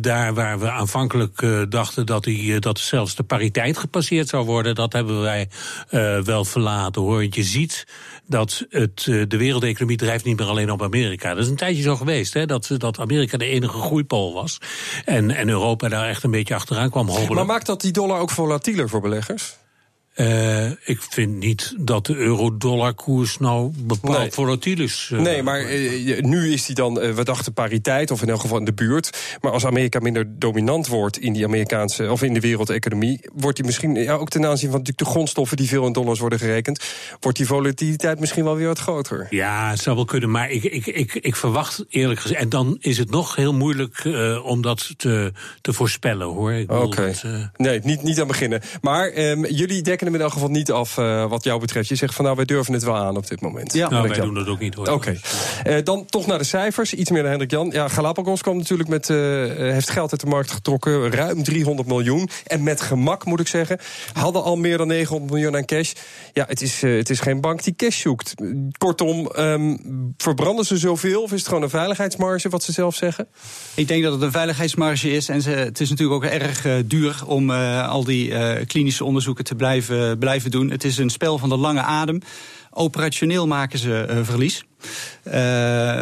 daar 0.00 0.34
waar 0.34 0.58
we 0.58 0.70
aanvankelijk 0.70 1.46
dachten 1.68 2.06
dat, 2.06 2.24
die, 2.24 2.58
dat 2.58 2.78
zelfs 2.78 3.14
de 3.14 3.22
pariteit 3.22 3.78
gepasseerd 3.78 4.28
zou 4.28 4.44
worden, 4.44 4.74
dat 4.74 4.92
hebben 4.92 5.20
wij 5.20 5.48
wel 6.24 6.44
verlaten 6.44 7.02
hoor. 7.02 7.26
Je 7.30 7.42
ziet 7.42 7.86
dat 8.26 8.66
het, 8.70 9.02
de 9.04 9.36
wereldeconomie 9.36 9.96
drijft 9.96 10.24
niet 10.24 10.38
meer 10.38 10.48
alleen 10.48 10.70
op 10.70 10.82
Amerika. 10.82 11.34
Dat 11.34 11.44
is 11.44 11.50
een 11.50 11.56
tijdje 11.56 11.82
zo 11.82 11.96
geweest, 11.96 12.34
hè, 12.34 12.46
dat, 12.46 12.70
dat 12.76 12.98
Amerika 13.10 13.36
de 13.36 13.44
enige 13.44 13.78
groeipool 13.78 14.32
was. 14.32 14.58
En, 15.04 15.30
en 15.30 15.48
Europa 15.48 15.88
daar 15.88 16.08
echt 16.08 16.22
een 16.22 16.30
beetje 16.30 16.54
achteraan 16.54 16.90
kwam 16.90 17.08
hobbelen. 17.08 17.34
Maar 17.34 17.46
maakt 17.46 17.66
dat 17.66 17.80
die 17.80 17.92
dollar 17.92 18.20
ook 18.20 18.30
volatieler 18.30 18.88
voor 18.88 19.00
beleggers? 19.00 19.59
Uh, 20.16 20.64
ik 20.70 21.02
vind 21.10 21.38
niet 21.38 21.74
dat 21.78 22.06
de 22.06 22.16
euro-dollar-koers 22.16 23.38
nou 23.38 23.72
bepaald 23.76 24.18
nee. 24.18 24.30
volatiel 24.30 24.80
is. 24.80 25.10
Uh, 25.12 25.20
nee, 25.20 25.42
maar 25.42 25.72
uh, 25.72 26.20
nu 26.20 26.52
is 26.52 26.66
die 26.66 26.74
dan, 26.74 26.94
we 26.94 27.24
dachten 27.24 27.52
pariteit, 27.52 28.10
of 28.10 28.22
in 28.22 28.28
elk 28.28 28.40
geval 28.40 28.58
in 28.58 28.64
de 28.64 28.72
buurt. 28.72 29.36
Maar 29.40 29.52
als 29.52 29.66
Amerika 29.66 29.98
minder 29.98 30.38
dominant 30.38 30.86
wordt 30.86 31.18
in 31.18 31.32
die 31.32 31.44
Amerikaanse, 31.44 32.10
of 32.10 32.22
in 32.22 32.34
de 32.34 32.40
wereldeconomie, 32.40 33.20
wordt 33.32 33.56
die 33.56 33.66
misschien, 33.66 33.94
ja, 33.94 34.14
ook 34.14 34.28
ten 34.28 34.46
aanzien 34.46 34.70
van 34.70 34.82
de 34.82 35.04
grondstoffen 35.04 35.56
die 35.56 35.68
veel 35.68 35.86
in 35.86 35.92
dollars 35.92 36.20
worden 36.20 36.38
gerekend, 36.38 36.84
wordt 37.20 37.38
die 37.38 37.46
volatiliteit 37.46 38.20
misschien 38.20 38.44
wel 38.44 38.56
weer 38.56 38.66
wat 38.66 38.78
groter. 38.78 39.26
Ja, 39.30 39.70
het 39.70 39.80
zou 39.80 39.96
wel 39.96 40.04
kunnen, 40.04 40.30
maar 40.30 40.50
ik, 40.50 40.64
ik, 40.64 40.86
ik, 40.86 41.14
ik 41.14 41.36
verwacht 41.36 41.84
eerlijk 41.88 42.20
gezegd, 42.20 42.40
en 42.40 42.48
dan 42.48 42.76
is 42.80 42.98
het 42.98 43.10
nog 43.10 43.36
heel 43.36 43.54
moeilijk 43.54 44.02
om 44.44 44.62
dat 44.62 44.94
te, 44.96 45.32
te 45.60 45.72
voorspellen 45.72 46.26
hoor. 46.26 46.64
Oké. 46.66 46.74
Okay. 46.74 47.14
Nee, 47.56 47.80
niet, 47.82 48.02
niet 48.02 48.20
aan 48.20 48.26
beginnen. 48.26 48.60
Maar 48.80 49.16
um, 49.16 49.46
jullie 49.46 49.82
dekken 49.82 49.99
hem 50.06 50.14
in 50.14 50.20
elk 50.20 50.32
geval 50.32 50.48
niet 50.48 50.72
af 50.72 50.96
uh, 50.96 51.26
wat 51.26 51.44
jou 51.44 51.60
betreft. 51.60 51.88
Je 51.88 51.94
zegt 51.94 52.14
van 52.14 52.24
nou, 52.24 52.36
wij 52.36 52.44
durven 52.44 52.72
het 52.72 52.82
wel 52.82 52.96
aan 52.96 53.16
op 53.16 53.26
dit 53.26 53.40
moment. 53.40 53.72
Ja, 53.72 53.88
nou, 53.88 54.08
wij 54.08 54.20
doen 54.20 54.34
dat 54.34 54.48
ook 54.48 54.58
niet 54.58 54.74
hoor. 54.74 54.88
Oké. 54.88 54.94
Okay. 54.94 55.78
Uh, 55.78 55.84
dan 55.84 56.06
toch 56.06 56.26
naar 56.26 56.38
de 56.38 56.44
cijfers. 56.44 56.94
Iets 56.94 57.10
meer 57.10 57.20
naar 57.20 57.30
Hendrik 57.30 57.50
Jan. 57.50 57.70
Ja, 57.70 57.88
Galapagos 57.88 58.42
kwam 58.42 58.56
natuurlijk 58.56 58.88
met, 58.88 59.08
uh, 59.08 59.16
heeft 59.56 59.90
geld 59.90 60.12
uit 60.12 60.20
de 60.20 60.26
markt 60.26 60.50
getrokken. 60.50 61.12
Ruim 61.12 61.42
300 61.42 61.88
miljoen. 61.88 62.28
En 62.46 62.62
met 62.62 62.80
gemak 62.80 63.24
moet 63.24 63.40
ik 63.40 63.48
zeggen. 63.48 63.78
Hadden 64.12 64.42
al 64.42 64.56
meer 64.56 64.78
dan 64.78 64.86
900 64.86 65.32
miljoen 65.32 65.56
aan 65.56 65.64
cash. 65.64 65.92
Ja, 66.32 66.44
het 66.48 66.62
is, 66.62 66.82
het 66.82 67.10
is 67.10 67.20
geen 67.20 67.40
bank 67.40 67.64
die 67.64 67.74
cash 67.76 68.00
zoekt. 68.00 68.34
Kortom, 68.78 69.30
um, 69.38 70.14
verbranden 70.16 70.64
ze 70.64 70.78
zoveel? 70.78 71.22
Of 71.22 71.32
is 71.32 71.38
het 71.38 71.48
gewoon 71.48 71.62
een 71.62 71.70
veiligheidsmarge, 71.70 72.48
wat 72.48 72.62
ze 72.62 72.72
zelf 72.72 72.94
zeggen? 72.94 73.28
Ik 73.74 73.88
denk 73.88 74.02
dat 74.02 74.12
het 74.12 74.22
een 74.22 74.32
veiligheidsmarge 74.32 75.10
is. 75.10 75.28
En 75.28 75.42
ze, 75.42 75.50
het 75.50 75.80
is 75.80 75.90
natuurlijk 75.90 76.24
ook 76.24 76.30
erg 76.30 76.66
duur 76.86 77.22
om 77.26 77.50
al 77.50 78.04
die 78.04 78.34
klinische 78.66 79.04
onderzoeken 79.04 79.44
te 79.44 79.54
blijven 79.54 79.89
blijven, 79.96 80.18
blijven 80.18 80.50
doen. 80.50 80.70
Het 80.70 80.84
is 80.84 80.98
een 80.98 81.10
spel 81.10 81.38
van 81.38 81.48
de 81.48 81.56
lange 81.56 81.82
adem. 81.82 82.20
Operationeel 82.72 83.46
maken 83.46 83.78
ze 83.78 84.06
uh, 84.10 84.18
verlies. 84.22 84.64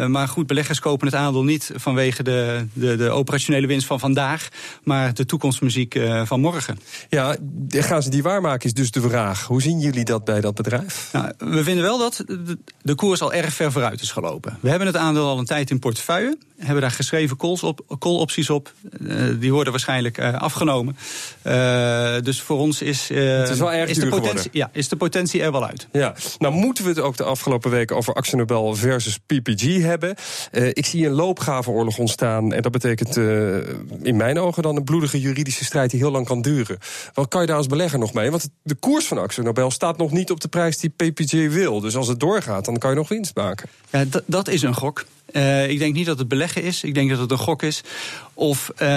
maar 0.07 0.27
goed, 0.27 0.47
beleggers 0.47 0.79
kopen 0.79 1.07
het 1.07 1.15
aandeel 1.15 1.43
niet 1.43 1.71
vanwege 1.75 2.23
de, 2.23 2.67
de, 2.73 2.95
de 2.95 3.09
operationele 3.09 3.67
winst 3.67 3.87
van 3.87 3.99
vandaag, 3.99 4.49
maar 4.83 5.13
de 5.13 5.25
toekomstmuziek 5.25 5.99
van 6.23 6.39
morgen. 6.39 6.79
Ja, 7.09 7.35
gaan 7.69 8.03
ze 8.03 8.09
die 8.09 8.23
waarmaken 8.23 8.65
is 8.65 8.73
dus 8.73 8.91
de 8.91 9.01
vraag. 9.01 9.43
Hoe 9.43 9.61
zien 9.61 9.79
jullie 9.79 10.05
dat 10.05 10.23
bij 10.23 10.41
dat 10.41 10.55
bedrijf? 10.55 11.09
Nou, 11.13 11.31
we 11.37 11.63
vinden 11.63 11.83
wel 11.83 11.97
dat 11.97 12.23
de, 12.27 12.57
de 12.81 12.95
koers 12.95 13.21
al 13.21 13.33
erg 13.33 13.53
ver 13.53 13.71
vooruit 13.71 14.01
is 14.01 14.11
gelopen. 14.11 14.57
We 14.61 14.69
hebben 14.69 14.87
het 14.87 14.97
aandeel 14.97 15.27
al 15.27 15.39
een 15.39 15.45
tijd 15.45 15.69
in 15.69 15.79
portefeuille, 15.79 16.37
hebben 16.59 16.81
daar 16.81 16.91
geschreven 16.91 17.37
calls 17.37 17.63
op, 17.63 17.81
call 17.99 18.15
opties 18.15 18.49
op. 18.49 18.73
die 19.39 19.53
worden 19.53 19.71
waarschijnlijk 19.71 20.19
afgenomen. 20.19 20.97
dus 22.23 22.41
voor 22.41 22.57
ons 22.57 22.81
is, 22.81 23.07
het 23.07 23.49
is, 23.49 23.59
wel 23.59 23.71
erg 23.71 23.89
is, 23.89 23.97
de 23.97 24.07
potentie, 24.07 24.49
ja, 24.53 24.69
is 24.73 24.87
de 24.87 24.95
potentie 24.95 25.41
er 25.41 25.51
wel 25.51 25.65
uit. 25.65 25.87
Ja, 25.91 26.15
nou 26.37 26.53
moeten 26.53 26.83
we 26.83 26.89
het 26.89 26.99
ook 26.99 27.17
de 27.17 27.23
afgelopen 27.23 27.71
weken 27.71 27.95
over 27.95 28.13
Axel 28.13 28.37
Nobel 28.37 28.75
versus 28.75 29.17
PPG 29.17 29.81
hebben. 29.81 30.15
Ik 30.73 30.85
zie 30.85 31.05
een 31.05 31.13
loopgavenoorlog 31.13 31.97
ontstaan. 31.97 32.53
En 32.53 32.61
dat 32.61 32.71
betekent 32.71 33.17
in 34.01 34.15
mijn 34.15 34.39
ogen 34.39 34.63
dan 34.63 34.75
een 34.75 34.83
bloedige 34.83 35.19
juridische 35.19 35.65
strijd 35.65 35.91
die 35.91 35.99
heel 35.99 36.11
lang 36.11 36.25
kan 36.25 36.41
duren. 36.41 36.77
Wat 37.13 37.27
kan 37.27 37.41
je 37.41 37.47
daar 37.47 37.57
als 37.57 37.67
belegger 37.67 37.99
nog 37.99 38.13
mee? 38.13 38.31
Want 38.31 38.49
de 38.63 38.75
koers 38.75 39.05
van 39.05 39.17
Axel 39.17 39.43
Nobel 39.43 39.71
staat 39.71 39.97
nog 39.97 40.11
niet 40.11 40.31
op 40.31 40.41
de 40.41 40.47
prijs 40.47 40.77
die 40.77 40.89
PPG 40.89 41.31
wil. 41.31 41.79
Dus 41.79 41.95
als 41.95 42.07
het 42.07 42.19
doorgaat, 42.19 42.65
dan 42.65 42.77
kan 42.77 42.89
je 42.89 42.95
nog 42.95 43.09
winst 43.09 43.35
maken. 43.35 43.69
Ja, 43.89 44.05
dat 44.25 44.47
is 44.47 44.61
een 44.61 44.75
gok. 44.75 45.05
Uh, 45.31 45.69
ik 45.69 45.79
denk 45.79 45.93
niet 45.93 46.05
dat 46.05 46.19
het 46.19 46.27
beleggen 46.27 46.63
is. 46.63 46.83
Ik 46.83 46.93
denk 46.93 47.09
dat 47.09 47.19
het 47.19 47.31
een 47.31 47.37
gok 47.37 47.63
is. 47.63 47.81
Of 48.39 48.71
uh, 48.73 48.87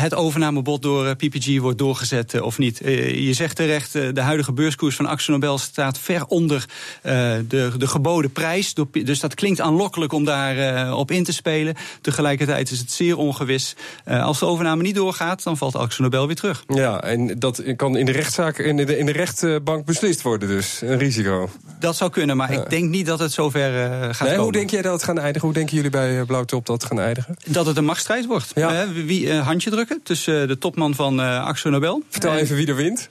het 0.00 0.14
overnamebod 0.14 0.82
door 0.82 1.06
uh, 1.06 1.10
PPG 1.10 1.60
wordt 1.60 1.78
doorgezet 1.78 2.40
of 2.40 2.58
niet. 2.58 2.78
je 3.14 3.32
zegt 3.32 3.56
terecht, 3.56 3.92
de 3.92 4.20
huidige 4.20 4.52
beurskoers 4.52 4.96
van 4.96 5.06
Axel 5.06 5.32
Nobel 5.32 5.58
staat 5.58 5.98
ver 5.98 6.26
onder 6.26 6.64
de, 7.02 7.72
de 7.78 7.86
geboden 7.86 8.32
prijs. 8.32 8.74
Dus 8.90 9.20
dat 9.20 9.34
klinkt 9.34 9.60
aanlokkelijk 9.60 10.12
om 10.12 10.24
daar 10.24 10.92
op 10.92 11.10
in 11.10 11.24
te 11.24 11.32
spelen. 11.32 11.74
Tegelijkertijd 12.00 12.70
is 12.70 12.78
het 12.78 12.92
zeer 12.92 13.16
ongewis. 13.16 13.76
als 14.04 14.38
de 14.38 14.46
overname 14.46 14.82
niet 14.82 14.94
doorgaat, 14.94 15.42
dan 15.42 15.56
valt 15.56 15.76
Axel 15.76 16.04
Nobel 16.04 16.26
weer 16.26 16.36
terug. 16.36 16.64
Ja, 16.66 17.02
en 17.02 17.38
dat 17.38 17.62
kan 17.76 17.96
in 17.96 18.06
de 18.06 18.12
rechtszaak, 18.12 18.58
in 18.58 18.76
de, 18.76 18.98
in 18.98 19.06
de 19.06 19.12
rechtbank 19.12 19.84
beslist 19.84 20.22
worden 20.22 20.48
dus. 20.48 20.80
Een 20.80 20.98
risico. 20.98 21.50
Dat 21.80 21.96
zou 21.96 22.10
kunnen, 22.10 22.36
maar 22.36 22.52
ik 22.52 22.70
denk 22.70 22.88
niet 22.88 23.06
dat 23.06 23.18
het 23.18 23.32
zover 23.32 23.70
gaat 23.70 24.20
nee, 24.20 24.28
komen. 24.28 24.38
Hoe 24.38 24.52
denk 24.52 24.70
jij 24.70 24.82
dat 24.82 24.92
het 24.92 25.02
gaat 25.02 25.16
eindigen? 25.16 25.48
denken 25.52 25.76
jullie 25.76 25.90
bij 25.90 26.20
eh, 26.20 26.26
Blauwtop 26.26 26.66
dat 26.66 26.84
gaan 26.84 27.00
eindigen? 27.00 27.36
Dat 27.46 27.66
het 27.66 27.76
een 27.76 27.84
machtsstrijd 27.84 28.26
wordt. 28.26 28.52
Ja. 28.54 28.67
Uh, 28.72 29.04
wie 29.04 29.26
uh, 29.26 29.46
handje 29.46 29.70
drukken 29.70 30.00
tussen 30.02 30.48
de 30.48 30.58
topman 30.58 30.94
van 30.94 31.20
Axo 31.20 31.70
Nobel. 31.70 32.02
Vertel 32.08 32.36
even 32.36 32.56
wie 32.56 32.66
er 32.66 32.76
wint. 32.76 33.08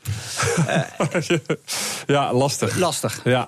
ja, 2.07 2.33
lastig. 2.33 2.77
Lastig. 2.77 3.21
Ja. 3.23 3.47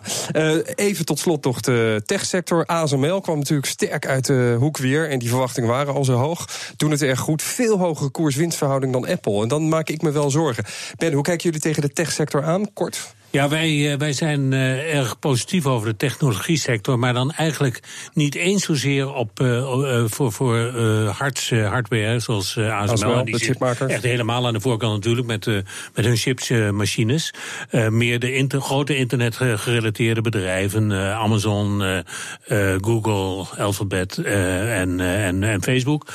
even 0.75 1.05
tot 1.05 1.19
slot 1.19 1.43
nog 1.43 1.59
de 1.59 2.01
techsector. 2.05 2.65
ASML 2.65 3.21
kwam 3.21 3.37
natuurlijk 3.37 3.67
sterk 3.67 4.07
uit 4.07 4.25
de 4.25 4.55
hoek 4.59 4.77
weer. 4.77 5.09
En 5.09 5.19
die 5.19 5.29
verwachtingen 5.29 5.69
waren 5.69 5.93
al 5.93 6.05
zo 6.05 6.13
hoog. 6.13 6.45
Toen 6.77 6.91
het 6.91 7.01
erg 7.01 7.19
goed. 7.19 7.41
Veel 7.41 7.77
hogere 7.77 8.09
koers-winstverhouding 8.09 8.93
dan 8.93 9.07
Apple. 9.07 9.41
En 9.41 9.47
dan 9.47 9.69
maak 9.69 9.89
ik 9.89 10.01
me 10.01 10.11
wel 10.11 10.29
zorgen. 10.29 10.63
Ben, 10.97 11.13
hoe 11.13 11.23
kijken 11.23 11.43
jullie 11.43 11.61
tegen 11.61 11.81
de 11.81 11.93
techsector 11.93 12.43
aan? 12.43 12.73
Kort. 12.73 13.17
Ja, 13.31 13.49
wij, 13.49 13.95
wij 13.97 14.13
zijn 14.13 14.51
uh, 14.51 14.95
erg 14.95 15.19
positief 15.19 15.65
over 15.65 15.87
de 15.87 15.95
technologie-sector, 15.95 16.99
maar 16.99 17.13
dan 17.13 17.31
eigenlijk 17.31 17.79
niet 18.13 18.35
eens 18.35 18.63
zozeer 18.63 19.13
op, 19.13 19.39
uh, 19.39 19.47
uh, 19.47 20.03
voor, 20.07 20.31
voor 20.31 20.57
hards, 21.17 21.49
hardware, 21.49 22.19
zoals 22.19 22.57
ASML. 22.57 23.25
die 23.25 23.37
zit 23.37 23.61
echt 23.87 24.03
helemaal 24.03 24.47
aan 24.47 24.53
de 24.53 24.59
voorkant 24.59 24.93
natuurlijk 24.93 25.27
met, 25.27 25.45
met 25.95 26.05
hun 26.05 26.15
chipsmachines. 26.15 27.33
meer 27.89 28.19
de 28.19 28.33
inter, 28.33 28.61
grote 28.61 28.97
internetgerelateerde 28.97 30.21
bedrijven, 30.21 30.91
Amazon, 31.15 31.83
Google, 32.81 33.45
Alphabet 33.57 34.17
en, 34.17 34.99
en, 34.99 35.43
en 35.43 35.63
Facebook. 35.63 36.05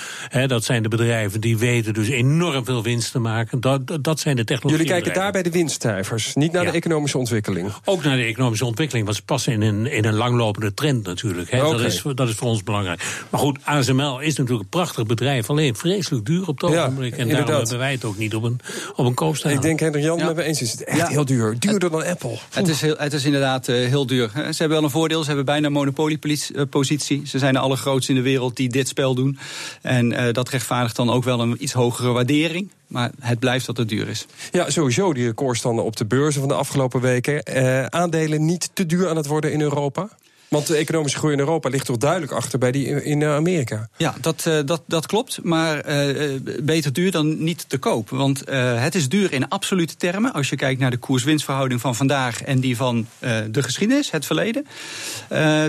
dat 0.46 0.64
zijn 0.64 0.82
de 0.82 0.88
bedrijven 0.88 1.40
die 1.40 1.58
weten 1.58 1.94
dus 1.94 2.08
enorm 2.08 2.64
veel 2.64 2.82
winst 2.82 3.12
te 3.12 3.18
maken. 3.18 3.60
Dat, 3.60 3.98
dat 4.00 4.20
zijn 4.20 4.36
de 4.36 4.44
technologie. 4.44 4.84
Jullie 4.84 5.02
kijken 5.02 5.20
daar 5.20 5.32
bij 5.32 5.42
de 5.42 5.50
winstcijfers, 5.50 6.34
niet 6.34 6.52
naar 6.52 6.64
de 6.64 6.70
economische 6.70 7.03
ontwikkeling? 7.12 7.72
Ook 7.84 8.02
naar 8.02 8.16
de 8.16 8.22
economische 8.22 8.64
ontwikkeling, 8.64 9.04
want 9.04 9.16
ze 9.16 9.24
passen 9.24 9.52
in 9.52 9.62
een, 9.62 9.86
in 9.86 10.04
een 10.04 10.14
langlopende 10.14 10.74
trend 10.74 11.06
natuurlijk. 11.06 11.50
Hè. 11.50 11.58
Dat, 11.58 11.80
is, 11.80 12.02
dat 12.14 12.28
is 12.28 12.34
voor 12.34 12.48
ons 12.48 12.62
belangrijk. 12.62 13.24
Maar 13.30 13.40
goed, 13.40 13.58
ASML 13.62 14.20
is 14.20 14.36
natuurlijk 14.36 14.62
een 14.62 14.68
prachtig 14.68 15.06
bedrijf, 15.06 15.50
alleen 15.50 15.76
vreselijk 15.76 16.26
duur 16.26 16.48
op 16.48 16.60
het 16.60 16.70
ogenblik. 16.70 17.12
en 17.12 17.18
inderdaad. 17.18 17.46
daarom 17.46 17.62
hebben 17.62 17.78
wij 17.78 17.92
het 17.92 18.04
ook 18.04 18.18
niet 18.18 18.34
op 18.34 18.42
een, 18.42 18.60
op 18.96 19.06
een 19.06 19.14
koop 19.14 19.36
staan. 19.36 19.52
Ik 19.52 19.62
denk, 19.62 19.80
Hendrik 19.80 20.04
Jan, 20.04 20.18
ja. 20.18 20.26
met 20.26 20.36
me 20.36 20.42
eens 20.42 20.62
is 20.62 20.70
het 20.70 20.84
echt 20.84 21.08
heel 21.08 21.24
duur. 21.24 21.56
Duurder 21.58 21.90
dan 21.90 22.04
Apple. 22.04 22.38
Het 22.50 22.68
is, 22.68 22.80
heel, 22.80 22.94
het 22.98 23.12
is 23.12 23.24
inderdaad 23.24 23.68
uh, 23.68 23.76
heel 23.88 24.06
duur. 24.06 24.30
Ze 24.34 24.40
hebben 24.40 24.68
wel 24.68 24.82
een 24.82 24.90
voordeel, 24.90 25.20
ze 25.20 25.26
hebben 25.26 25.44
bijna 25.44 25.66
een 25.66 25.72
monopoliepositie. 25.72 27.22
Ze 27.26 27.38
zijn 27.38 27.52
de 27.52 27.58
allergrootste 27.58 28.12
in 28.12 28.18
de 28.18 28.24
wereld 28.24 28.56
die 28.56 28.68
dit 28.68 28.88
spel 28.88 29.14
doen. 29.14 29.38
En 29.82 30.12
uh, 30.12 30.32
dat 30.32 30.48
rechtvaardigt 30.48 30.96
dan 30.96 31.10
ook 31.10 31.24
wel 31.24 31.40
een 31.40 31.56
iets 31.62 31.72
hogere 31.72 32.08
waardering. 32.08 32.70
Maar 32.94 33.10
het 33.20 33.38
blijft 33.38 33.66
dat 33.66 33.76
het 33.76 33.88
duur 33.88 34.08
is. 34.08 34.26
Ja, 34.50 34.70
sowieso 34.70 35.12
die 35.12 35.26
recordstanden 35.26 35.84
op 35.84 35.96
de 35.96 36.04
beurzen 36.04 36.40
van 36.40 36.48
de 36.48 36.54
afgelopen 36.54 37.00
weken. 37.00 37.42
Eh, 37.42 37.84
aandelen 37.84 38.44
niet 38.44 38.70
te 38.72 38.86
duur 38.86 39.08
aan 39.08 39.16
het 39.16 39.26
worden 39.26 39.52
in 39.52 39.60
Europa? 39.60 40.08
Want 40.48 40.66
de 40.66 40.76
economische 40.76 41.18
groei 41.18 41.32
in 41.32 41.38
Europa 41.38 41.68
ligt 41.68 41.86
toch 41.86 41.96
duidelijk 41.96 42.32
achter 42.32 42.58
bij 42.58 42.72
die 42.72 43.04
in 43.04 43.24
Amerika. 43.24 43.88
Ja, 43.96 44.14
dat, 44.20 44.44
uh, 44.48 44.58
dat, 44.64 44.82
dat 44.86 45.06
klopt. 45.06 45.38
Maar 45.42 45.88
uh, 45.88 46.40
beter 46.62 46.92
duur 46.92 47.10
dan 47.10 47.44
niet 47.44 47.64
te 47.68 47.78
koop. 47.78 48.10
Want 48.10 48.48
uh, 48.48 48.82
het 48.82 48.94
is 48.94 49.08
duur 49.08 49.32
in 49.32 49.48
absolute 49.48 49.96
termen. 49.96 50.32
Als 50.32 50.48
je 50.48 50.56
kijkt 50.56 50.80
naar 50.80 50.90
de 50.90 50.96
koers-winstverhouding 50.96 51.80
van 51.80 51.94
vandaag 51.94 52.42
en 52.42 52.60
die 52.60 52.76
van 52.76 53.06
de 53.50 53.62
geschiedenis, 53.62 54.10
het 54.10 54.26
verleden. 54.26 54.66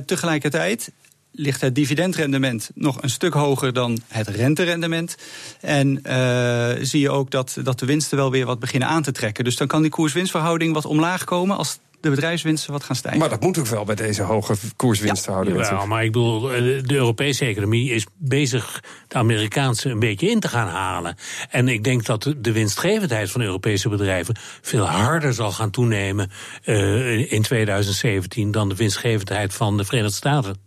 tegelijkertijd 0.06 0.92
ligt 1.36 1.62
het 1.62 1.76
dividendrendement 1.76 2.70
nog 2.74 3.02
een 3.02 3.10
stuk 3.10 3.34
hoger 3.34 3.74
dan 3.74 4.00
het 4.08 4.28
renterendement. 4.28 5.16
En 5.62 6.00
uh, 6.08 6.72
zie 6.82 7.00
je 7.00 7.10
ook 7.10 7.32
dat, 7.32 7.58
dat 7.64 7.80
de 7.80 7.86
winsten 7.86 8.18
wel 8.18 8.32
weer 8.32 8.46
wat 8.46 8.60
beginnen 8.60 8.90
aan 8.90 9.04
te 9.04 9.12
trekken. 9.12 9.44
Dus 9.44 9.58
dan 9.58 9.68
kan 9.68 9.82
die 9.82 9.92
koers-winstverhouding 9.92 10.74
wat 10.74 10.86
omlaag 10.86 11.24
komen 11.24 11.58
als 11.58 11.80
de 12.06 12.12
bedrijfswinsten 12.12 12.72
wat 12.72 12.84
gaan 12.84 12.96
stijgen. 12.96 13.20
Maar 13.20 13.30
dat 13.30 13.42
moet 13.42 13.58
ook 13.58 13.68
wel 13.68 13.84
bij 13.84 13.96
deze 13.96 14.22
hoge 14.22 14.56
koerswinstverhouding. 14.76 15.58
Ja, 15.58 15.70
ja, 15.70 15.86
maar 15.86 16.04
ik 16.04 16.12
bedoel, 16.12 16.54
eh, 16.54 16.62
de 16.84 16.94
Europese 16.94 17.46
economie 17.46 17.92
is 17.92 18.06
bezig 18.18 18.84
de 19.08 19.16
Amerikaanse 19.16 19.90
een 19.90 20.00
beetje 20.00 20.30
in 20.30 20.40
te 20.40 20.48
gaan 20.48 20.68
halen. 20.68 21.18
En 21.50 21.68
ik 21.68 21.84
denk 21.84 22.06
dat 22.06 22.34
de 22.38 22.52
winstgevendheid 22.52 23.32
van 23.32 23.42
Europese 23.42 23.90
bedrijven 23.90 24.36
veel 24.62 24.86
harder 24.86 25.34
zal 25.34 25.52
gaan 25.52 25.70
toenemen 25.70 26.32
uh, 26.66 27.32
in 27.32 27.42
2017 27.42 28.52
dan 28.52 28.70
de 28.70 28.76
winstgevendheid 28.76 29.54
van 29.54 29.78
de 29.78 29.86
Verenigde 29.86 30.16
Staten. 30.16 30.65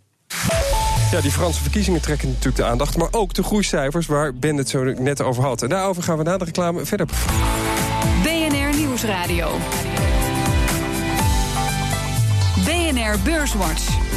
Ja, 1.11 1.21
die 1.21 1.31
Franse 1.31 1.63
verkiezingen 1.63 2.01
trekken 2.01 2.29
natuurlijk 2.29 2.57
de 2.57 2.65
aandacht. 2.65 2.97
Maar 2.97 3.09
ook 3.11 3.35
de 3.35 3.43
groeicijfers 3.43 4.07
waar 4.07 4.35
Ben 4.35 4.57
het 4.57 4.69
zo 4.69 4.85
net 4.85 5.23
over 5.23 5.43
had. 5.43 5.63
En 5.63 5.69
daarover 5.69 6.03
gaan 6.03 6.17
we 6.17 6.23
na 6.23 6.39
de 6.39 6.45
reclame 6.45 6.85
verder. 6.85 7.07
BNR 8.23 8.77
Nieuwsradio. 8.77 9.51
BNR 12.65 13.19
Beurswatch. 13.25 14.08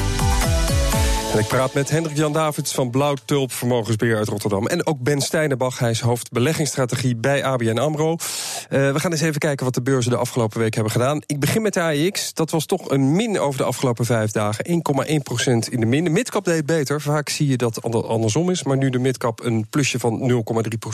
En 1.31 1.39
ik 1.39 1.47
praat 1.47 1.73
met 1.73 1.89
Hendrik 1.89 2.17
Jan 2.17 2.33
Davids 2.33 2.73
van 2.73 2.89
Blauw 2.89 3.15
Tulp 3.25 3.51
Vermogensbeheer 3.51 4.17
uit 4.17 4.27
Rotterdam. 4.27 4.67
En 4.67 4.85
ook 4.85 4.99
Ben 4.99 5.21
Steinenbach, 5.21 5.79
hij 5.79 5.89
is 5.89 5.99
hoofd 5.99 6.31
beleggingsstrategie 6.31 7.15
bij 7.15 7.43
ABN 7.43 7.77
AMRO. 7.77 8.11
Uh, 8.11 8.17
we 8.91 8.99
gaan 8.99 9.11
eens 9.11 9.21
even 9.21 9.39
kijken 9.39 9.65
wat 9.65 9.73
de 9.73 9.81
beurzen 9.81 10.11
de 10.11 10.17
afgelopen 10.17 10.59
week 10.59 10.73
hebben 10.73 10.91
gedaan. 10.91 11.21
Ik 11.25 11.39
begin 11.39 11.61
met 11.61 11.73
de 11.73 11.81
AEX. 11.81 12.33
Dat 12.33 12.51
was 12.51 12.65
toch 12.65 12.89
een 12.89 13.15
min 13.15 13.39
over 13.39 13.57
de 13.57 13.65
afgelopen 13.65 14.05
vijf 14.05 14.31
dagen. 14.31 14.65
1,1% 14.67 14.73
in 15.69 15.79
de 15.79 15.85
min. 15.85 16.03
De 16.03 16.09
midcap 16.09 16.45
deed 16.45 16.65
beter. 16.65 17.01
Vaak 17.01 17.29
zie 17.29 17.47
je 17.47 17.57
dat 17.57 17.75
het 17.75 18.05
andersom 18.05 18.49
is. 18.49 18.63
Maar 18.63 18.77
nu 18.77 18.89
de 18.89 18.99
midcap 18.99 19.43
een 19.43 19.67
plusje 19.69 19.99
van 19.99 20.43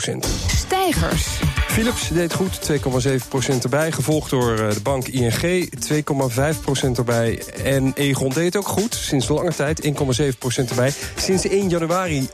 0,3%. 0.06 0.18
Stijgers. 0.46 1.26
Philips 1.66 2.08
deed 2.08 2.34
goed, 2.34 2.70
2,7% 2.70 3.62
erbij. 3.62 3.92
Gevolgd 3.92 4.30
door 4.30 4.58
eh, 4.58 4.70
de 4.70 4.80
bank 4.80 5.08
ING, 5.08 5.68
2,5% 6.84 6.90
erbij. 6.96 7.42
En 7.64 7.92
Egon 7.94 8.28
deed 8.28 8.56
ook 8.56 8.68
goed, 8.68 8.94
sinds 8.94 9.28
lange 9.28 9.54
tijd, 9.54 9.84
1,7% 9.84 9.92
erbij. 10.68 10.92
Sinds 11.16 11.48
1 11.48 11.68
januari 11.68 12.28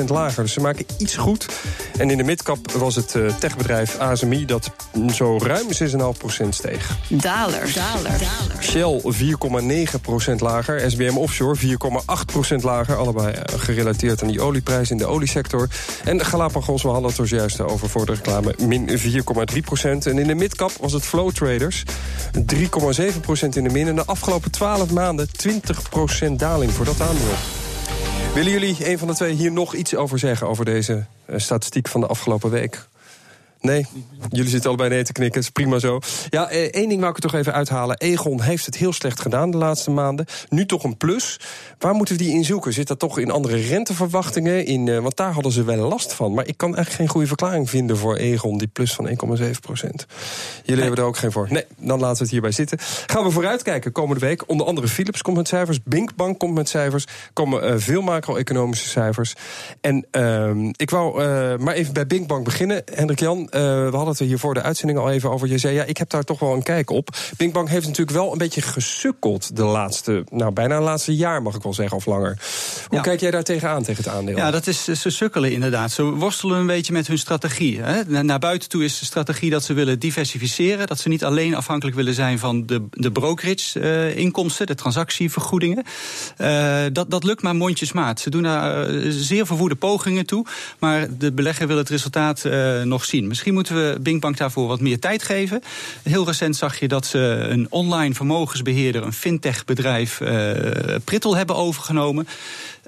11% 0.00 0.04
lager. 0.06 0.42
Dus 0.42 0.52
ze 0.52 0.60
maken 0.60 0.86
iets 0.98 1.16
goed. 1.16 1.46
En 1.98 2.10
in 2.10 2.16
de 2.16 2.22
midcap 2.22 2.72
was 2.72 2.96
het 2.96 3.14
uh, 3.14 3.34
techbedrijf 3.34 3.98
ASMI 3.98 4.44
dat 4.44 4.70
zo 5.14 5.38
ruim 5.38 5.66
6,5% 6.44 6.48
steeg. 6.48 6.96
Daler. 7.08 7.72
Daler. 7.74 8.20
Shell 8.60 9.00
4,9% 10.30 10.34
lager. 10.36 10.90
SBM 10.90 11.16
Offshore 11.16 11.58
4,8% 11.58 12.56
lager. 12.60 12.96
Allebei 12.96 13.34
uh, 13.34 13.40
gerelateerd 13.56 14.22
aan 14.22 14.28
die 14.28 14.40
olieprijs 14.40 14.90
in 14.90 14.96
de 14.96 15.06
oliesector. 15.06 15.68
En 16.04 16.24
Galapagos, 16.24 16.82
we 16.82 16.88
hadden 16.88 17.10
het 17.10 17.18
er 17.18 17.26
juist 17.26 17.60
over 17.60 17.88
voor 17.88 18.06
de 18.06 18.14
reclame, 18.14 18.54
min 18.58 18.88
4,3%. 18.98 19.02
En 19.82 20.18
in 20.18 20.26
de 20.26 20.34
midcap 20.34 20.72
was 20.80 20.92
het 20.92 21.04
Flow 21.04 21.30
Traders 21.30 21.82
3,7% 22.38 23.48
in 23.52 23.64
de 23.64 23.70
min. 23.70 23.88
En 23.88 23.94
de 23.94 24.04
afgelopen 24.04 24.50
12 24.50 24.90
maanden 24.90 25.28
20% 26.28 26.32
daling 26.32 26.72
voor 26.72 26.84
dat 26.84 27.00
aandeel. 27.00 27.35
Willen 28.36 28.52
jullie, 28.52 28.90
een 28.90 28.98
van 28.98 29.08
de 29.08 29.14
twee, 29.14 29.32
hier 29.32 29.52
nog 29.52 29.74
iets 29.74 29.94
over 29.94 30.18
zeggen... 30.18 30.48
over 30.48 30.64
deze 30.64 31.04
uh, 31.26 31.38
statistiek 31.38 31.88
van 31.88 32.00
de 32.00 32.06
afgelopen 32.06 32.50
week? 32.50 32.86
Nee, 33.60 33.86
jullie 34.30 34.50
zitten 34.50 34.68
allebei 34.68 34.90
nee 34.90 35.04
te 35.04 35.12
knikken, 35.12 35.40
is 35.40 35.50
prima 35.50 35.78
zo. 35.78 36.00
Ja, 36.30 36.48
eh, 36.48 36.62
één 36.62 36.88
ding 36.88 37.00
wou 37.00 37.10
ik 37.10 37.16
er 37.16 37.30
toch 37.30 37.40
even 37.40 37.52
uithalen. 37.52 37.96
Egon 37.96 38.40
heeft 38.40 38.66
het 38.66 38.76
heel 38.76 38.92
slecht 38.92 39.20
gedaan 39.20 39.50
de 39.50 39.56
laatste 39.56 39.90
maanden. 39.90 40.26
Nu 40.48 40.66
toch 40.66 40.84
een 40.84 40.96
plus. 40.96 41.40
Waar 41.78 41.94
moeten 41.94 42.16
we 42.16 42.22
die 42.22 42.32
in 42.32 42.44
zoeken? 42.44 42.72
Zit 42.72 42.88
dat 42.88 42.98
toch 42.98 43.18
in 43.18 43.30
andere 43.30 43.56
renteverwachtingen? 43.56 44.66
In, 44.66 44.86
uh, 44.86 44.98
want 44.98 45.16
daar 45.16 45.32
hadden 45.32 45.52
ze 45.52 45.64
wel 45.64 45.88
last 45.88 46.12
van. 46.12 46.34
Maar 46.34 46.46
ik 46.46 46.56
kan 46.56 46.68
eigenlijk 46.68 46.96
geen 46.96 47.08
goede 47.08 47.26
verklaring 47.26 47.70
vinden 47.70 47.96
voor 47.96 48.16
Egon, 48.16 48.58
die 48.58 48.68
plus 48.68 48.94
van 48.94 49.08
1,7 49.08 49.60
procent. 49.60 50.06
Jullie 50.64 50.82
hebben 50.82 51.00
er 51.00 51.06
ook 51.08 51.16
geen 51.16 51.32
voor. 51.32 51.46
Nee, 51.50 51.64
dan 51.76 52.00
laten 52.00 52.16
we 52.16 52.22
het 52.22 52.30
hierbij 52.30 52.52
zitten. 52.52 52.78
Gaan 53.06 53.24
we 53.24 53.30
vooruitkijken 53.30 53.92
komende 53.92 54.26
week. 54.26 54.48
Onder 54.48 54.66
andere 54.66 54.88
Philips 54.88 55.22
komt 55.22 55.36
met 55.36 55.48
cijfers, 55.48 55.82
Binkbank 55.82 56.38
komt 56.38 56.54
met 56.54 56.68
cijfers. 56.68 57.04
Komen 57.32 57.70
uh, 57.70 57.74
veel 57.76 58.02
macro-economische 58.02 58.88
cijfers. 58.88 59.34
En 59.80 60.06
uh, 60.12 60.70
ik 60.76 60.90
wou 60.90 61.24
maar 61.58 61.74
even 61.74 61.92
bij 61.92 62.06
Binkbank 62.06 62.44
beginnen. 62.44 62.82
Hendrik 62.94 63.20
Jan, 63.20 63.45
we 63.50 63.88
hadden 63.92 64.08
het 64.08 64.20
er 64.20 64.26
hier 64.26 64.38
voor 64.38 64.54
de 64.54 64.62
uitzending 64.62 64.98
al 64.98 65.10
even 65.10 65.30
over. 65.30 65.48
Je 65.48 65.58
zei, 65.58 65.74
ja, 65.74 65.82
ik 65.84 65.96
heb 65.96 66.10
daar 66.10 66.24
toch 66.24 66.38
wel 66.38 66.52
een 66.54 66.62
kijk 66.62 66.90
op. 66.90 67.08
Binkbank 67.36 67.68
heeft 67.68 67.86
natuurlijk 67.86 68.16
wel 68.16 68.32
een 68.32 68.38
beetje 68.38 68.62
gesukkeld 68.62 69.56
de 69.56 69.62
laatste, 69.62 70.24
nou 70.30 70.52
bijna 70.52 70.80
laatste 70.80 71.16
jaar 71.16 71.42
mag 71.42 71.54
ik 71.54 71.62
wel 71.62 71.74
zeggen, 71.74 71.96
of 71.96 72.06
langer. 72.06 72.38
Hoe 72.88 72.96
Ja. 72.96 73.02
kijk 73.02 73.20
jij 73.20 73.30
daar 73.30 73.42
tegenaan, 73.44 73.82
tegen 73.82 74.04
het 74.04 74.12
aandeel? 74.12 74.36
Ja, 74.36 74.50
dat 74.50 74.66
is, 74.66 74.84
ze 74.84 75.10
sukkelen 75.10 75.52
inderdaad. 75.52 75.90
Ze 75.92 76.02
worstelen 76.02 76.58
een 76.58 76.66
beetje 76.66 76.92
met 76.92 77.06
hun 77.06 77.18
strategie. 77.18 77.80
Hè. 77.80 78.02
Na- 78.06 78.22
Naar 78.22 78.38
buiten 78.38 78.68
toe 78.68 78.84
is 78.84 78.98
de 78.98 79.04
strategie 79.04 79.50
dat 79.50 79.64
ze 79.64 79.72
willen 79.72 79.98
diversificeren. 79.98 80.86
Dat 80.86 80.98
ze 81.00 81.08
niet 81.08 81.24
alleen 81.24 81.54
afhankelijk 81.54 81.96
willen 81.96 82.14
zijn 82.14 82.38
van 82.38 82.66
de, 82.66 82.82
de 82.90 83.10
brokerage-inkomsten, 83.12 84.66
de 84.66 84.74
transactievergoedingen. 84.74 85.84
Eh, 86.36 86.84
dat, 86.92 87.10
dat 87.10 87.24
lukt 87.24 87.42
maar 87.42 87.56
mondjesmaat. 87.56 88.20
Ze 88.20 88.30
doen 88.30 88.42
daar 88.42 88.88
eh, 88.88 89.06
zeer 89.10 89.46
verwoede 89.46 89.74
pogingen 89.74 90.26
toe. 90.26 90.46
Maar 90.78 91.06
de 91.18 91.32
belegger 91.32 91.66
wil 91.66 91.76
het 91.76 91.88
resultaat 91.88 92.44
eh, 92.44 92.82
nog 92.82 93.04
zien. 93.04 93.26
Misschien 93.36 93.54
moeten 93.54 93.74
we 93.74 94.00
Binkbank 94.00 94.36
daarvoor 94.36 94.68
wat 94.68 94.80
meer 94.80 94.98
tijd 94.98 95.22
geven. 95.22 95.62
Heel 96.02 96.26
recent 96.26 96.56
zag 96.56 96.78
je 96.78 96.88
dat 96.88 97.06
ze 97.06 97.18
een 97.48 97.66
online 97.70 98.14
vermogensbeheerder, 98.14 99.02
een 99.02 99.12
fintech-bedrijf, 99.12 100.20
eh, 100.20 100.94
Prittel 101.04 101.36
hebben 101.36 101.56
overgenomen. 101.56 102.28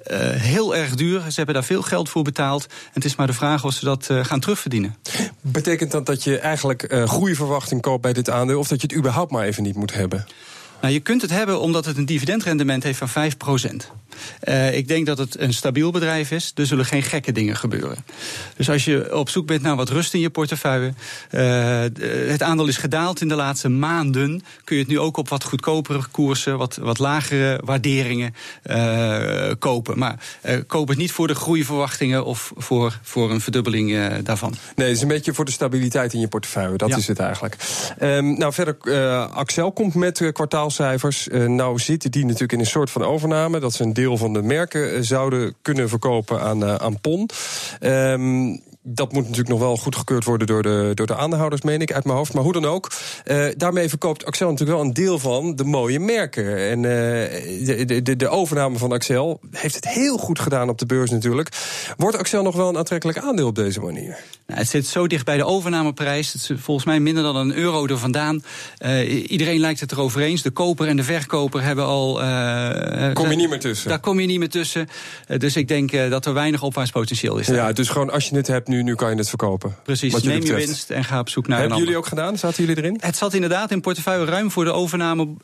Eh, 0.04 0.18
heel 0.30 0.76
erg 0.76 0.94
duur. 0.94 1.20
Ze 1.20 1.34
hebben 1.34 1.54
daar 1.54 1.64
veel 1.64 1.82
geld 1.82 2.08
voor 2.08 2.22
betaald. 2.22 2.66
En 2.66 2.90
het 2.92 3.04
is 3.04 3.16
maar 3.16 3.26
de 3.26 3.32
vraag 3.32 3.64
of 3.64 3.72
ze 3.72 3.84
dat 3.84 4.10
eh, 4.10 4.24
gaan 4.24 4.40
terugverdienen. 4.40 4.96
Betekent 5.40 5.90
dat 5.90 6.06
dat 6.06 6.24
je 6.24 6.38
eigenlijk 6.38 6.82
eh 6.82 7.08
goede 7.08 7.34
verwachting 7.34 7.80
koopt 7.80 8.02
bij 8.02 8.12
dit 8.12 8.30
aandeel... 8.30 8.58
of 8.58 8.68
dat 8.68 8.80
je 8.80 8.86
het 8.86 8.96
überhaupt 8.96 9.30
maar 9.30 9.44
even 9.44 9.62
niet 9.62 9.76
moet 9.76 9.94
hebben? 9.94 10.26
Nou, 10.80 10.92
je 10.92 11.00
kunt 11.00 11.22
het 11.22 11.30
hebben 11.30 11.60
omdat 11.60 11.84
het 11.84 11.96
een 11.96 12.06
dividendrendement 12.06 12.82
heeft 12.82 12.98
van 12.98 13.08
5% 13.08 13.90
Eh, 14.40 14.76
ik 14.76 14.88
denk 14.88 15.06
dat 15.06 15.18
het 15.18 15.38
een 15.40 15.54
stabiel 15.54 15.90
bedrijf 15.90 16.30
is. 16.30 16.52
Er 16.54 16.66
zullen 16.66 16.84
geen 16.84 17.02
gekke 17.02 17.32
dingen 17.32 17.56
gebeuren. 17.56 17.96
Dus 18.56 18.70
als 18.70 18.84
je 18.84 19.16
op 19.16 19.28
zoek 19.28 19.46
bent 19.46 19.62
naar 19.62 19.76
wat 19.76 19.88
rust 19.88 20.14
in 20.14 20.20
je 20.20 20.30
portefeuille. 20.30 20.92
eh, 21.30 21.80
het 22.28 22.42
aandeel 22.42 22.66
is 22.66 22.76
gedaald 22.76 23.20
in 23.20 23.28
de 23.28 23.34
laatste 23.34 23.68
maanden. 23.68 24.42
Kun 24.64 24.76
je 24.76 24.82
het 24.82 24.90
nu 24.90 24.98
ook 24.98 25.16
op 25.16 25.28
wat 25.28 25.44
goedkopere 25.44 26.02
koersen, 26.10 26.58
wat, 26.58 26.76
wat 26.76 26.98
lagere 26.98 27.60
waarderingen 27.64 28.34
eh, 28.62 29.50
kopen. 29.58 29.98
Maar 29.98 30.18
koop 30.66 30.88
het 30.88 30.98
niet 30.98 31.12
voor 31.12 31.26
de 31.26 31.34
groeiverwachtingen 31.34 32.24
of 32.24 32.52
voor, 32.56 32.98
voor 33.02 33.30
een 33.30 33.40
verdubbeling 33.40 33.96
daarvan. 34.22 34.54
Nee, 34.76 34.86
het 34.86 34.96
is 34.96 35.02
een 35.02 35.08
beetje 35.08 35.34
voor 35.34 35.44
de 35.44 35.50
stabiliteit 35.50 36.12
in 36.12 36.20
je 36.20 36.28
portefeuille. 36.28 36.76
Dat 36.76 36.88
Ja. 36.88 36.96
is 36.96 37.06
het 37.08 37.18
eigenlijk. 37.18 37.56
Ehm, 37.98 38.32
nou, 38.38 38.52
verder, 38.52 38.76
Axel 39.28 39.72
komt 39.72 39.94
met 39.94 40.20
eh, 40.20 40.32
kwartaalcijfers. 40.68 41.28
Eh, 41.28 41.46
nou 41.46 41.78
zitten 41.78 42.10
die 42.10 42.24
natuurlijk 42.24 42.52
in 42.52 42.58
een 42.58 42.66
soort 42.66 42.90
van 42.90 43.04
overname. 43.04 43.60
Dat 43.60 43.72
ze 43.72 43.82
een 43.82 43.92
deel 43.92 44.16
van 44.16 44.32
de 44.32 44.42
merken 44.42 44.94
eh, 44.94 45.00
zouden 45.00 45.54
kunnen 45.62 45.88
verkopen 45.88 46.40
aan, 46.40 46.64
eh, 46.64 46.74
aan 46.74 47.00
PON. 47.00 47.28
Ehm, 47.80 48.56
dat 48.90 49.12
moet 49.12 49.22
natuurlijk 49.22 49.48
nog 49.48 49.58
wel 49.58 49.76
goedgekeurd 49.76 50.24
worden 50.24 50.46
door 50.46 50.62
de, 50.62 50.90
door 50.94 51.06
de 51.06 51.16
aandeelhouders, 51.16 51.62
meen 51.62 51.80
ik, 51.80 51.92
uit 51.92 52.04
mijn 52.04 52.16
hoofd. 52.16 52.32
Maar 52.32 52.42
hoe 52.42 52.52
dan 52.52 52.64
ook, 52.64 52.90
eh, 53.24 53.46
daarmee 53.56 53.88
verkoopt 53.88 54.24
Axel 54.24 54.50
natuurlijk 54.50 54.78
wel 54.78 54.86
een 54.86 54.94
deel 54.94 55.18
van 55.18 55.56
de 55.56 55.64
mooie 55.64 56.00
merken. 56.00 56.56
En 56.68 56.84
eh, 56.84 57.86
de, 57.86 58.02
de- 58.02 58.16
de, 58.16 58.28
overname 58.28 58.78
van 58.78 58.92
Axel 58.92 59.40
heeft 59.50 59.74
het 59.74 59.88
heel 59.88 60.16
goed 60.18 60.38
gedaan 60.38 60.68
op 60.68 60.78
de 60.78 60.86
beurs 60.86 61.10
natuurlijk. 61.10 61.48
Wordt 61.96 62.16
Axel 62.16 62.42
nog 62.42 62.56
wel 62.56 62.68
een 62.68 62.76
aantrekkelijk 62.78 63.18
aandeel 63.18 63.46
op 63.46 63.54
deze 63.54 63.80
manier? 63.80 64.18
Nou, 64.46 64.60
het 64.60 64.68
zit 64.68 64.86
zo 64.86 65.06
dicht 65.06 65.24
bij 65.24 65.36
de 65.36 65.44
overnameprijs. 65.44 66.32
Het 66.32 66.42
is 66.42 66.50
volgens 66.56 66.86
mij 66.86 67.00
minder 67.00 67.22
dan 67.22 67.36
een 67.36 67.54
euro 67.54 67.86
er 67.86 67.98
vandaan. 67.98 68.44
Eh, 68.78 69.30
iedereen 69.30 69.60
lijkt 69.60 69.80
het 69.80 69.92
erover 69.92 70.20
eens. 70.20 70.42
De 70.42 70.50
koper 70.50 70.88
en 70.88 70.96
de 70.96 71.02
verkoper 71.02 71.62
hebben 71.62 71.84
al. 71.84 72.14
Kom 73.12 73.30
je 73.30 73.36
niet 73.36 73.48
meer 73.48 73.60
tussen? 73.60 73.88
Daar 73.88 74.00
kom 74.00 74.20
je 74.20 74.26
niet 74.26 74.38
meer 74.38 74.48
tussen. 74.48 74.88
Dus 75.38 75.56
ik 75.56 75.68
denk 75.68 75.90
dat 76.10 76.26
er 76.26 76.34
weinig 76.34 76.62
opwaartspotentieel 76.62 77.38
is. 77.38 77.46
daar. 77.46 77.56
Ja, 77.56 77.72
dus 77.72 77.88
gewoon 77.88 78.10
als 78.10 78.28
je 78.28 78.36
het 78.36 78.46
hebt 78.46 78.68
nu, 78.68 78.77
nu 78.82 78.94
kan 78.94 79.10
je 79.10 79.16
het 79.16 79.28
verkopen. 79.28 79.76
Precies, 79.84 80.22
neem 80.22 80.32
je 80.34 80.38
betreft. 80.40 80.66
winst 80.66 80.90
en 80.90 81.04
ga 81.04 81.18
op 81.18 81.28
zoek 81.28 81.46
naar 81.46 81.56
een 81.56 81.62
Hebben 81.62 81.80
jullie 81.82 81.96
ook 81.98 82.06
gedaan? 82.06 82.38
Zaten 82.38 82.64
jullie 82.64 82.82
erin? 82.82 82.96
Het 83.00 83.16
zat 83.16 83.34
inderdaad 83.34 83.70
in 83.70 83.80
portefeuille 83.80 84.24
ruim 84.24 84.50
voor 84.50 84.64
de 84.64 84.72
overnamebod. 84.72 85.38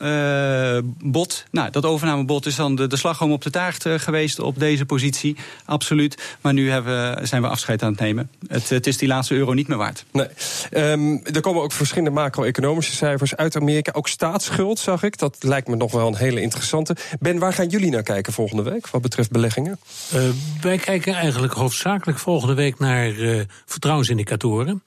nou, 1.51 1.71
dat 1.71 1.85
overnamebod 1.85 2.47
is 2.47 2.57
dan 2.57 2.75
de, 2.77 2.87
de 2.87 2.97
slagroom 2.97 3.33
op 3.33 3.43
de 3.43 3.51
taart 3.51 3.87
eh, 3.87 3.95
geweest 3.99 4.39
op 4.39 4.59
deze 4.59 4.85
positie. 4.87 5.37
Absoluut. 5.65 6.23
Maar 6.41 6.53
nu 6.53 6.71
hebben, 6.71 7.17
we- 7.21 7.27
zijn 7.27 7.43
we 7.43 7.49
afscheid 7.49 7.83
aan 7.83 7.91
het 7.91 8.01
nemen. 8.01 8.31
Het, 8.47 8.69
het 8.69 8.87
is 8.87 8.97
die 8.97 9.09
laatste 9.09 9.35
euro 9.35 9.53
niet 9.53 9.69
meer 9.69 9.79
waard. 9.79 10.05
Nee. 10.13 10.27
Ehm, 10.71 11.17
er 11.33 11.41
komen 11.41 11.63
ook 11.63 11.73
verschillende 11.73 12.11
macro-economische 12.21 12.95
cijfers 12.95 13.37
uit 13.37 13.57
Amerika. 13.57 13.93
Ook 13.95 14.09
staatsschuld, 14.09 14.79
zag 14.79 15.03
ik. 15.03 15.19
Dat 15.19 15.37
lijkt 15.41 15.69
me 15.69 15.77
nog 15.77 15.93
wel 15.93 16.07
een 16.07 16.17
hele 16.17 16.41
interessante. 16.41 16.97
Ben, 17.21 17.39
waar 17.39 17.53
gaan 17.53 17.69
jullie 17.69 17.91
naar 17.91 18.03
kijken 18.03 18.33
volgende 18.33 18.63
week 18.63 18.89
wat 18.89 19.03
betreft 19.03 19.31
beleggingen? 19.31 19.79
Eh, 20.13 20.21
wij 20.61 20.79
kijken 20.79 21.15
eigenlijk 21.15 21.53
hoofdzakelijk 21.53 22.19
volgende 22.19 22.55
week 22.55 22.79
naar 22.79 23.14
eh, 23.19 23.41
vertrouwensindicatoren. 23.67 24.83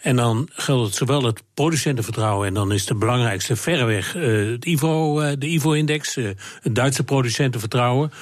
En 0.00 0.16
dan 0.16 0.48
geldt 0.52 0.86
het 0.86 0.94
zowel 0.94 1.22
het 1.22 1.42
producentenvertrouwen, 1.54 2.48
en 2.48 2.54
dan 2.54 2.72
is 2.72 2.86
de 2.86 2.94
belangrijkste 2.94 3.56
verreweg 3.56 4.16
eh, 4.16 4.50
het 4.50 4.64
IVO, 4.64 5.20
eh, 5.20 5.32
de 5.38 5.46
IVO-index, 5.46 6.14
het 6.14 6.74
Duitse 6.74 7.04
producentenvertrouwen. 7.04 8.12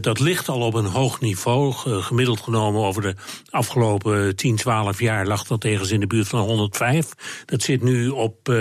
Dat 0.00 0.20
ligt 0.20 0.48
al 0.48 0.60
op 0.60 0.74
een 0.74 0.84
hoog 0.84 1.20
niveau. 1.20 1.72
gemiddeld 1.72 2.40
genomen 2.40 2.82
over 2.82 3.02
de 3.02 3.14
afgelopen 3.50 4.36
10, 4.36 4.56
12 4.56 5.00
jaar 5.00 5.26
lag 5.26 5.44
dat 5.44 5.64
ergens 5.64 5.90
in 5.90 6.00
de 6.00 6.06
buurt 6.06 6.28
van 6.28 6.40
105. 6.40 7.08
Dat 7.44 7.62
zit 7.62 7.82
nu 7.82 8.08
op, 8.08 8.52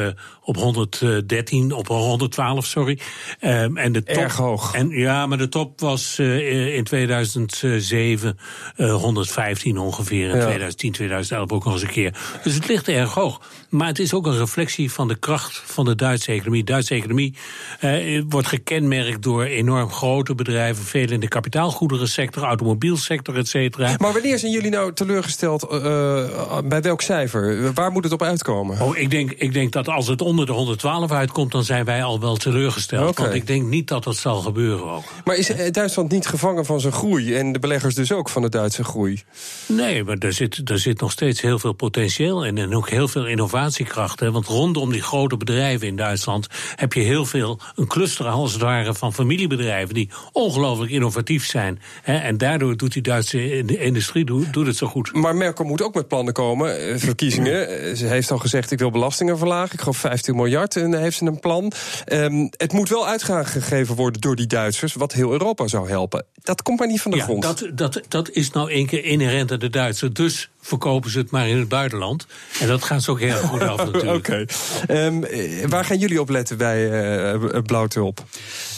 op 0.42 0.56
113, 0.56 1.72
op 1.72 1.88
112, 1.88 2.66
sorry. 2.66 3.00
Ehm, 3.40 3.78
en 3.78 3.92
de 3.92 4.04
top, 4.04 4.16
Erg 4.16 4.36
hoog. 4.36 4.74
En, 4.74 4.90
ja, 4.90 5.28
maar 5.28 5.38
de 5.38 5.50
top 5.50 5.80
was 5.80 6.20
in 6.20 6.84
2007 6.84 8.38
eh, 8.76 8.94
115 8.96 9.78
ongeveer. 9.78 10.31
In 10.32 10.38
Ja. 10.38 10.44
2010, 10.44 10.91
2011 10.91 11.52
ook 11.52 11.63
nog 11.63 11.74
eens 11.74 11.82
een 11.82 11.88
keer. 11.89 12.17
Dus 12.44 12.54
het 12.54 12.67
ligt 12.67 12.88
erg 12.88 13.13
hoog. 13.13 13.41
Maar 13.70 13.88
het 13.88 14.00
is 14.00 14.13
ook 14.13 14.26
een 14.26 14.38
reflectie 14.38 14.91
van 14.91 15.08
de 15.08 15.15
kracht 15.15 15.62
van 15.65 15.86
de 15.86 15.96
Duitse 15.96 16.32
economie. 16.32 16.63
De 16.63 16.72
Duitse 16.72 16.94
economie 16.96 17.36
eh, 17.80 18.22
wordt 18.30 18.48
gekenmerkt 18.48 19.24
door 19.24 19.44
enorm 19.44 19.91
grote 19.91 20.36
bedrijven. 20.36 20.84
Veel 20.86 21.10
in 21.10 21.20
de 21.20 21.28
kapitaalgoederensector, 21.28 22.44
automobielsector, 22.44 23.38
et 23.38 23.48
cetera. 23.48 23.96
Maar 23.98 24.13
wanneer 24.13 24.39
zijn 24.39 24.52
jullie 24.52 24.70
nou 24.72 24.94
teleurgesteld? 24.94 25.63
eh, 25.63 26.58
bij 26.65 26.82
welk 26.82 27.02
cijfer? 27.02 27.74
Waar 27.74 27.91
moet 27.91 28.04
het 28.04 28.13
op 28.13 28.22
uitkomen? 28.24 28.82
Oh, 28.82 28.98
ik 28.98 29.10
denk, 29.10 29.32
ik 29.32 29.54
denk 29.54 29.72
dat 29.72 29.88
als 29.88 30.08
het 30.08 30.22
onder 30.22 30.46
de 30.46 30.52
112 30.52 31.12
uitkomt, 31.12 31.52
dan 31.52 31.63
zijn 31.63 31.86
wij 31.86 32.04
al 32.04 32.20
wel 32.20 32.36
teleurgesteld. 32.38 33.17
Want 33.17 33.34
ik 33.34 33.48
denk 33.48 33.65
niet 33.67 33.88
dat 33.88 34.04
dat 34.04 34.15
zal 34.15 34.41
gebeuren 34.41 34.86
ook. 34.91 35.04
Maar 35.26 35.36
is 35.36 35.50
eh, 35.50 35.72
Duitsland 35.72 36.12
niet 36.12 36.28
gevangen 36.28 36.65
van 36.65 36.80
zijn 36.80 36.94
groei? 36.94 37.36
En 37.36 37.52
de 37.52 37.60
beleggers 37.60 37.96
dus 37.96 38.12
ook 38.12 38.30
van 38.30 38.41
de 38.41 38.50
Duitse 38.50 38.84
groei? 38.84 39.24
Nee, 39.67 40.04
maar 40.04 40.20
er 40.24 40.34
zit, 40.34 40.70
er 40.70 40.80
zit 40.80 41.00
nog 41.02 41.12
steeds 41.12 41.42
heel 41.42 41.60
veel 41.60 41.74
potentieel 41.74 42.46
in. 42.46 42.58
En 42.58 42.76
ook 42.76 42.90
heel 42.90 43.08
veel 43.08 43.26
innovatiekracht. 43.28 44.20
Hè. 44.20 44.32
Want 44.32 44.46
rondom 44.48 44.92
die 44.92 45.02
grote 45.02 45.38
bedrijven 45.38 45.88
in 45.88 45.96
Duitsland 45.96 46.48
heb 46.76 46.94
je 46.94 47.00
heel 47.02 47.26
veel. 47.26 47.60
een 47.76 47.88
cluster 47.88 48.26
als 48.28 48.54
het 48.54 48.62
ware 48.62 48.94
van 48.94 49.14
familiebedrijven. 49.14 49.94
die 49.94 50.10
ongelooflijk 50.32 50.92
innovatief 50.92 51.46
zijn. 51.46 51.80
Hè. 52.02 52.16
En 52.18 52.38
daardoor 52.38 52.78
doet 52.78 52.94
die 52.94 53.02
Duitse 53.02 53.58
in- 53.58 53.80
industrie 53.80 54.26
doet, 54.26 54.54
doet 54.54 54.68
het 54.68 54.78
zo 54.78 54.88
goed. 54.88 55.14
Maar 55.14 55.36
Merkel 55.36 55.66
moet 55.66 55.82
ook 55.82 55.94
met 55.94 56.08
plannen 56.08 56.34
komen. 56.34 56.80
eh, 56.90 56.98
Verkiezingen. 56.98 57.68
Eh, 57.70 57.96
Ze 57.96 58.06
heeft 58.06 58.32
al 58.32 58.38
gezegd: 58.38 58.72
ik 58.72 58.80
wil 58.80 58.92
belastingen 58.92 59.38
verlagen. 59.38 59.74
Ik 59.74 59.80
geloof 59.80 59.98
15 59.98 60.36
miljard 60.36 60.76
en 60.76 60.94
heeft 61.00 61.18
ze 61.18 61.26
een 61.26 61.40
plan. 61.40 61.72
Ehm, 62.06 62.48
het 62.58 62.72
moet 62.74 62.90
wel 62.90 63.08
uitgegeven 63.08 63.96
worden 63.96 64.22
door 64.22 64.36
die 64.36 64.48
Duitsers, 64.48 64.94
wat 64.94 65.14
heel 65.14 65.32
Europa 65.32 65.68
zou 65.68 65.90
helpen. 65.90 66.26
Dat 66.44 66.62
komt 66.62 66.80
maar 66.80 66.88
niet 66.88 67.02
van 67.02 67.12
de 67.12 67.18
Ja, 67.18 67.24
grond. 67.24 67.42
dat, 67.44 67.68
dat, 67.74 68.02
dat 68.08 68.30
is 68.30 68.52
nou 68.52 68.72
één 68.72 68.86
keer 68.86 69.04
inherent 69.06 69.52
aan 69.52 69.60
de 69.60 69.70
Duitsers. 69.70 70.11
Dus 70.13 70.50
verkopen 70.63 71.12
ze 71.12 71.17
het 71.17 71.32
maar 71.32 71.47
in 71.47 71.58
het 71.58 71.67
buitenland. 71.69 72.26
En 72.60 72.67
dat 72.67 72.84
gaat 72.84 73.04
ze 73.04 73.12
ook 73.12 73.19
heel 73.19 73.38
goed 73.38 73.62
af 73.62 73.78
natuurlijk. 73.86 74.15
Oké. 74.15 74.45
Ehm, 74.88 75.24
eh, 75.24 75.65
waar 75.67 75.86
gaan 75.86 75.97
jullie 75.97 76.21
op 76.21 76.30
letten 76.30 76.58
bij 76.58 76.89
eh 77.32 77.62
Blauwtulp? 77.65 78.24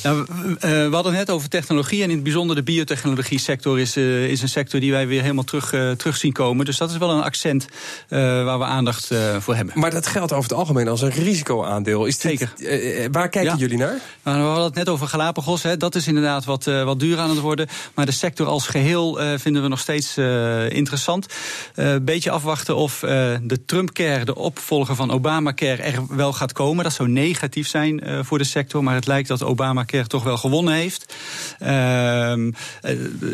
Nou, 0.03 0.25
we- 0.27 0.55
eh, 0.59 0.69
we 0.69 0.89
hadden 0.93 1.13
het 1.15 1.27
net 1.27 1.35
over 1.35 1.49
technologie. 1.49 2.03
En 2.03 2.09
in 2.09 2.15
het 2.15 2.23
bijzonder 2.23 2.55
de 2.55 2.63
biotechnologie 2.63 3.39
sector 3.39 3.79
is, 3.79 3.95
eh, 3.95 4.25
is 4.27 4.41
een 4.41 4.49
sector 4.49 4.79
die 4.79 4.91
wij 4.91 5.07
weer 5.07 5.21
helemaal 5.21 5.43
terug, 5.43 5.73
eh, 5.73 5.91
terug 5.91 6.17
zien 6.17 6.31
komen. 6.31 6.65
Dus 6.65 6.77
dat 6.77 6.91
is 6.91 6.97
wel 6.97 7.09
een 7.09 7.23
accent 7.23 7.67
eh, 8.09 8.19
waar 8.19 8.57
we 8.59 8.65
aandacht 8.65 9.11
eh, 9.11 9.35
voor 9.39 9.55
hebben. 9.55 9.79
Maar 9.79 9.91
dat 9.91 10.07
geldt 10.07 10.31
over 10.31 10.49
het 10.49 10.59
algemeen 10.59 10.87
als 10.87 11.01
een 11.01 11.09
risicoaandeel. 11.09 12.05
Is 12.05 12.17
dit, 12.19 12.37
Zeker. 12.39 12.53
eh, 12.57 13.03
eh, 13.05 13.11
waar 13.11 13.29
kijken 13.29 13.51
Ja. 13.51 13.57
jullie 13.57 13.77
naar? 13.77 13.99
Nou, 14.23 14.37
we 14.37 14.43
hadden 14.45 14.65
het 14.65 14.75
net 14.75 14.89
over 14.89 15.07
Galapagos. 15.07 15.63
Hè. 15.63 15.77
Dat 15.77 15.95
is 15.95 16.07
inderdaad 16.07 16.45
wat, 16.45 16.67
eh, 16.67 16.83
wat 16.83 16.99
duur 16.99 17.17
aan 17.19 17.29
het 17.29 17.39
worden. 17.39 17.67
Maar 17.95 18.05
de 18.05 18.11
sector 18.11 18.47
als 18.47 18.67
geheel 18.67 19.19
eh, 19.21 19.33
vinden 19.37 19.61
we 19.61 19.67
nog 19.67 19.79
steeds 19.79 20.17
eh, 20.17 20.69
interessant. 20.69 21.22
Buitenland. 21.23 21.97
Een 21.97 22.05
beetje 22.05 22.31
afwachten 22.31 22.75
of 22.75 22.99
de 23.43 23.59
Trump-care, 23.65 24.25
de 24.25 24.35
opvolger 24.35 24.95
van 24.95 25.11
Obamacare, 25.11 25.81
er 25.81 26.15
wel 26.15 26.33
gaat 26.33 26.51
komen. 26.51 26.83
Dat 26.83 26.93
zou 26.93 27.09
negatief 27.09 27.67
zijn 27.67 28.25
voor 28.25 28.37
de 28.37 28.43
sector, 28.43 28.83
maar 28.83 28.95
het 28.95 29.07
lijkt 29.07 29.27
dat 29.27 29.43
Obamacare 29.43 30.07
toch 30.07 30.23
wel 30.23 30.37
gewonnen 30.37 30.73
heeft. 30.73 31.15
Ehm, 31.59 32.51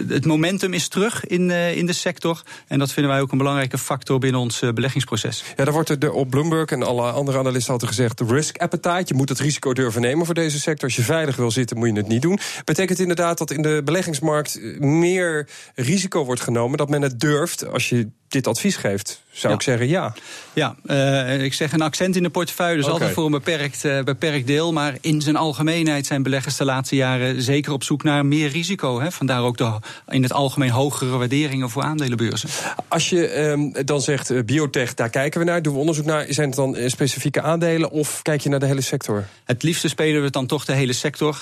het 0.07 0.25
momentum 0.25 0.73
is 0.73 0.87
terug 0.87 1.25
in, 1.25 1.51
in 1.51 1.85
de 1.85 1.93
sector. 1.93 2.41
En 2.67 2.79
dat 2.79 2.91
vinden 2.91 3.11
wij 3.11 3.21
ook 3.21 3.31
een 3.31 3.37
belangrijke 3.37 3.77
factor 3.77 4.19
binnen 4.19 4.41
ons 4.41 4.59
beleggingsproces. 4.59 5.43
Ja, 5.55 5.63
daar 5.63 5.73
wordt 5.73 5.89
er 5.89 6.11
op 6.11 6.29
Bloomberg 6.29 6.69
en 6.69 6.83
alle 6.83 7.11
andere 7.11 7.37
analisten 7.37 7.71
altijd 7.73 7.91
gezegd: 7.91 8.19
risk 8.19 8.57
appetite. 8.57 9.03
Je 9.05 9.13
moet 9.13 9.29
het 9.29 9.39
risico 9.39 9.73
durven 9.73 10.01
nemen 10.01 10.25
voor 10.25 10.35
deze 10.35 10.59
sector. 10.59 10.83
Als 10.83 10.95
je 10.95 11.01
veilig 11.01 11.35
wil 11.35 11.51
zitten, 11.51 11.77
moet 11.77 11.87
je 11.87 11.93
het 11.93 12.07
niet 12.07 12.21
doen. 12.21 12.39
Betekent 12.65 12.99
inderdaad 12.99 13.37
dat 13.37 13.51
in 13.51 13.61
de 13.61 13.81
beleggingsmarkt 13.85 14.59
meer 14.79 15.47
risico 15.75 16.25
wordt 16.25 16.41
genomen, 16.41 16.77
dat 16.77 16.89
men 16.89 17.01
het 17.01 17.19
durft 17.19 17.67
als 17.79 17.89
je 17.89 18.11
dit 18.29 18.47
advies 18.47 18.75
geeft, 18.75 19.23
zou 19.31 19.53
ik 19.53 19.61
zeggen 19.61 19.87
ja. 19.87 20.13
Ja, 20.53 20.75
uh, 20.85 21.43
ik 21.43 21.53
zeg 21.53 21.71
een 21.71 21.81
accent 21.81 22.15
in 22.15 22.23
de 22.23 22.29
portefeuille, 22.29 22.75
dus 22.75 22.85
altijd 22.85 23.11
voor 23.11 23.25
een 23.25 23.31
beperkt, 23.31 23.83
uh, 23.83 24.03
beperkt 24.03 24.47
deel. 24.47 24.73
Maar 24.73 24.97
in 25.01 25.21
zijn 25.21 25.35
algemeenheid 25.35 26.05
zijn 26.05 26.23
beleggers 26.23 26.57
de 26.57 26.65
laatste 26.65 26.95
jaren 26.95 27.41
zeker 27.41 27.71
op 27.71 27.83
zoek 27.83 28.03
naar 28.03 28.25
meer 28.25 28.49
risico. 28.49 29.01
Hè? 29.01 29.11
Vandaar 29.11 29.41
ook 29.41 29.57
de, 29.57 29.71
in 30.07 30.23
het 30.23 30.33
algemeen 30.33 30.69
hogere 30.69 31.17
waarderingen 31.17 31.69
voor 31.69 31.83
aandelenbeurzen. 31.83 32.49
Als 32.87 33.09
je 33.09 33.37
um, 33.39 33.73
dan 33.85 34.01
zegt 34.01 34.31
uh, 34.31 34.43
biotech, 34.43 34.93
daar 34.93 35.09
kijken 35.09 35.39
we 35.39 35.45
naar, 35.45 35.61
doen 35.61 35.73
we 35.73 35.79
onderzoek 35.79 36.05
naar. 36.05 36.25
Zijn 36.29 36.47
het 36.47 36.55
dan 36.55 36.77
specifieke 36.85 37.41
aandelen 37.41 37.91
of 37.91 38.21
kijk 38.21 38.41
je 38.41 38.49
naar 38.49 38.59
de 38.59 38.65
hele 38.65 38.81
sector? 38.81 39.27
Het 39.43 39.63
liefste 39.63 39.87
spelen 39.87 40.21
we 40.21 40.29
dan 40.29 40.45
toch 40.45 40.65
de 40.65 40.73
hele 40.73 40.93
sector. 40.93 41.41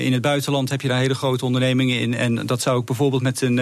in 0.00 0.12
het 0.12 0.22
buitenland 0.22 0.70
heb 0.70 0.80
je 0.80 0.88
daar 0.88 1.00
hele 1.00 1.14
grote 1.14 1.44
ondernemingen 1.44 1.98
in. 1.98 2.14
En 2.14 2.46
dat 2.46 2.62
zou 2.62 2.80
ik 2.80 2.84
bijvoorbeeld 2.84 3.22
met 3.22 3.40
een, 3.40 3.54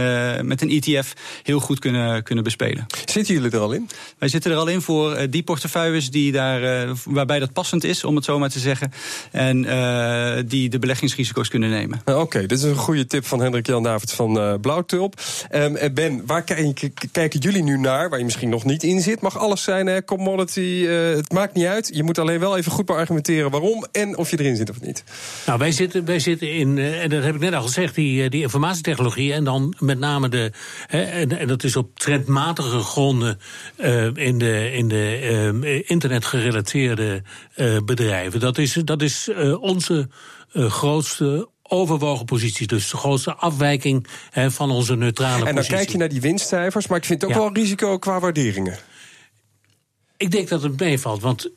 met 0.46 0.62
een 0.62 0.70
ETF 0.70 1.12
heel 1.42 1.60
goed 1.60 1.78
kunnen, 1.78 2.22
kunnen 2.22 2.44
bespelen. 2.56 2.86
Zitten 3.04 3.34
jullie 3.34 3.50
er 3.50 3.58
al 3.58 3.72
in? 3.72 3.88
Wij 4.18 4.28
zitten 4.28 4.50
er 4.50 4.56
al 4.56 4.66
in 4.66 4.82
voor 4.82 5.16
uh, 5.16 5.22
die 5.30 5.42
portefeuilles 5.42 6.10
die 6.10 6.32
daar, 6.32 6.86
uh, 6.86 6.90
waarbij 7.04 7.38
dat 7.38 7.52
passend 7.52 7.84
is, 7.84 8.04
om 8.04 8.16
het 8.16 8.24
zo 8.24 8.38
maar 8.38 8.50
te 8.50 8.58
zeggen. 8.58 8.92
En 9.30 9.64
uh, 9.64 10.36
die 10.46 10.68
de 10.68 10.78
beleggingsrisico's 10.78 11.48
kunnen 11.48 11.70
nemen. 11.70 12.00
Oké, 12.04 12.18
okay, 12.18 12.46
dit 12.46 12.58
is 12.58 12.64
een 12.64 12.76
goede 12.76 13.06
tip 13.06 13.26
van 13.26 13.40
Hendrik 13.40 13.66
Jan 13.66 13.82
David 13.82 14.12
van 14.12 14.60
Blauwtulp. 14.60 15.20
Um, 15.54 15.94
ben, 15.94 16.26
waar 16.26 16.44
kijken 17.12 17.40
jullie 17.40 17.62
nu 17.62 17.78
naar, 17.78 18.08
waar 18.08 18.18
je 18.18 18.24
misschien 18.24 18.48
nog 18.48 18.64
niet 18.64 18.82
in 18.82 19.00
zit? 19.00 19.20
Mag 19.20 19.38
alles 19.38 19.62
zijn, 19.62 19.86
hè? 19.86 20.04
commodity, 20.04 20.84
het 20.86 21.32
maakt 21.32 21.54
niet 21.54 21.66
uit. 21.66 21.90
Je 21.92 22.02
moet 22.02 22.18
alleen 22.18 22.40
wel 22.40 22.56
even 22.56 22.72
goed 22.72 22.86
beargumenteren 22.86 23.50
waarom 23.50 23.86
en 23.92 24.16
of 24.16 24.30
je 24.30 24.40
erin 24.40 24.56
zit 24.56 24.70
of 24.70 24.80
niet. 24.80 25.04
Nou, 25.46 25.58
wij 25.58 25.72
zitten, 25.72 26.04
wij 26.04 26.18
zitten 26.18 26.52
in, 26.52 26.78
en 26.78 27.08
dat 27.08 27.22
heb 27.22 27.34
ik 27.34 27.40
net 27.40 27.54
al 27.54 27.62
gezegd, 27.62 27.94
die, 27.94 28.30
die 28.30 28.42
informatietechnologie. 28.42 29.32
En 29.32 29.44
dan 29.44 29.74
met 29.78 29.98
name 29.98 30.28
de, 30.28 30.52
hè, 30.86 31.02
en, 31.02 31.38
en 31.38 31.46
dat 31.46 31.64
is 31.64 31.76
op 31.76 31.98
trendmatige 32.54 32.88
gronden 32.90 33.38
uh, 33.76 34.04
in 34.04 34.38
de, 34.38 34.72
in 34.72 34.88
de 34.88 35.20
uh, 35.62 35.82
internetgerelateerde 35.86 37.22
uh, 37.56 37.76
bedrijven. 37.84 38.40
Dat 38.40 38.58
is, 38.58 38.72
dat 38.72 39.02
is 39.02 39.30
onze 39.60 40.08
grootste 40.52 41.48
overwogen 41.62 42.24
positie. 42.24 42.66
Dus 42.66 42.90
de 42.90 42.96
grootste 42.96 43.34
afwijking 43.34 44.06
van 44.32 44.70
onze 44.70 44.96
neutrale 44.96 45.32
positie. 45.32 45.48
En 45.48 45.54
dan 45.54 45.64
kijk 45.64 45.88
je 45.88 45.98
naar 45.98 46.08
die 46.08 46.20
winstcijfers, 46.20 46.86
maar 46.86 46.98
ik 46.98 47.04
vind 47.04 47.20
het 47.20 47.30
ook 47.30 47.36
ja. 47.36 47.42
wel 47.42 47.54
risico 47.54 47.98
qua 47.98 48.20
waarderingen. 48.20 48.78
Ik 50.16 50.30
denk 50.30 50.48
dat 50.48 50.62
het 50.62 50.80
meevalt, 50.80 51.22
want 51.22 51.44
eh, 51.44 51.50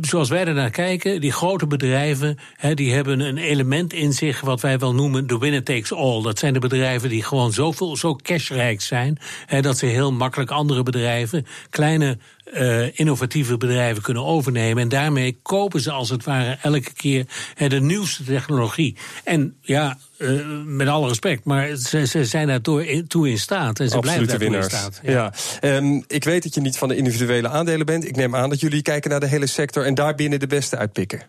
zoals 0.00 0.28
wij 0.28 0.44
er 0.44 0.54
naar 0.54 0.70
kijken, 0.70 1.20
die 1.20 1.32
grote 1.32 1.66
bedrijven, 1.66 2.38
die 2.74 2.92
hebben 2.92 3.20
een 3.20 3.38
element 3.38 3.92
in 3.92 4.12
zich 4.12 4.40
wat 4.40 4.60
wij 4.60 4.78
wel 4.78 4.94
noemen 4.94 5.26
de 5.26 5.38
winner 5.38 5.62
takes 5.62 5.92
all. 5.92 6.22
Dat 6.22 6.38
zijn 6.38 6.52
de 6.52 6.58
bedrijven 6.58 7.08
die 7.08 7.22
gewoon 7.22 7.52
zoveel, 7.52 7.96
zo 7.96 8.16
cashrijk 8.16 8.80
zijn, 8.80 9.18
dat 9.60 9.78
ze 9.78 9.86
heel 9.86 10.12
makkelijk 10.12 10.50
andere 10.50 10.82
bedrijven, 10.82 11.46
kleine 11.70 12.18
uh, 12.54 12.98
innovatieve 12.98 13.56
bedrijven 13.56 14.02
kunnen 14.02 14.24
overnemen. 14.24 14.82
En 14.82 14.88
daarmee 14.88 15.38
kopen 15.42 15.80
ze 15.80 15.90
als 15.90 16.10
het 16.10 16.24
ware 16.24 16.58
elke 16.62 16.92
keer 16.92 17.26
de 17.56 17.80
nieuwste 17.80 18.24
technologie. 18.24 18.96
En 19.24 19.56
ja, 19.60 19.98
uh, 20.18 20.40
met 20.64 20.88
alle 20.88 21.08
respect, 21.08 21.44
maar 21.44 21.76
ze, 21.76 22.06
ze 22.06 22.24
zijn 22.24 22.46
daartoe 22.46 23.04
toe 23.06 23.30
in 23.30 23.38
staat. 23.38 23.80
En 23.80 23.88
ze 23.88 23.96
Absolute 23.96 24.24
blijven 24.24 24.38
winnaars. 24.38 24.72
in 24.72 24.78
staat. 24.78 25.00
Ja. 25.02 25.32
ja. 25.60 25.76
Um, 25.76 26.04
ik 26.06 26.24
weet 26.24 26.42
dat 26.42 26.54
je 26.54 26.60
niet 26.60 26.78
van 26.78 26.88
de 26.88 26.96
individuele 26.96 27.48
aandelen 27.48 27.86
bent. 27.86 28.04
Ik 28.04 28.16
neem 28.16 28.36
aan 28.36 28.48
dat 28.48 28.60
jullie 28.60 28.82
kijken 28.82 29.10
naar 29.10 29.20
de 29.20 29.26
hele 29.26 29.46
sector 29.46 29.84
en 29.84 29.94
daar 29.94 30.14
binnen 30.14 30.40
de 30.40 30.46
beste 30.46 30.76
uitpikken. 30.76 31.22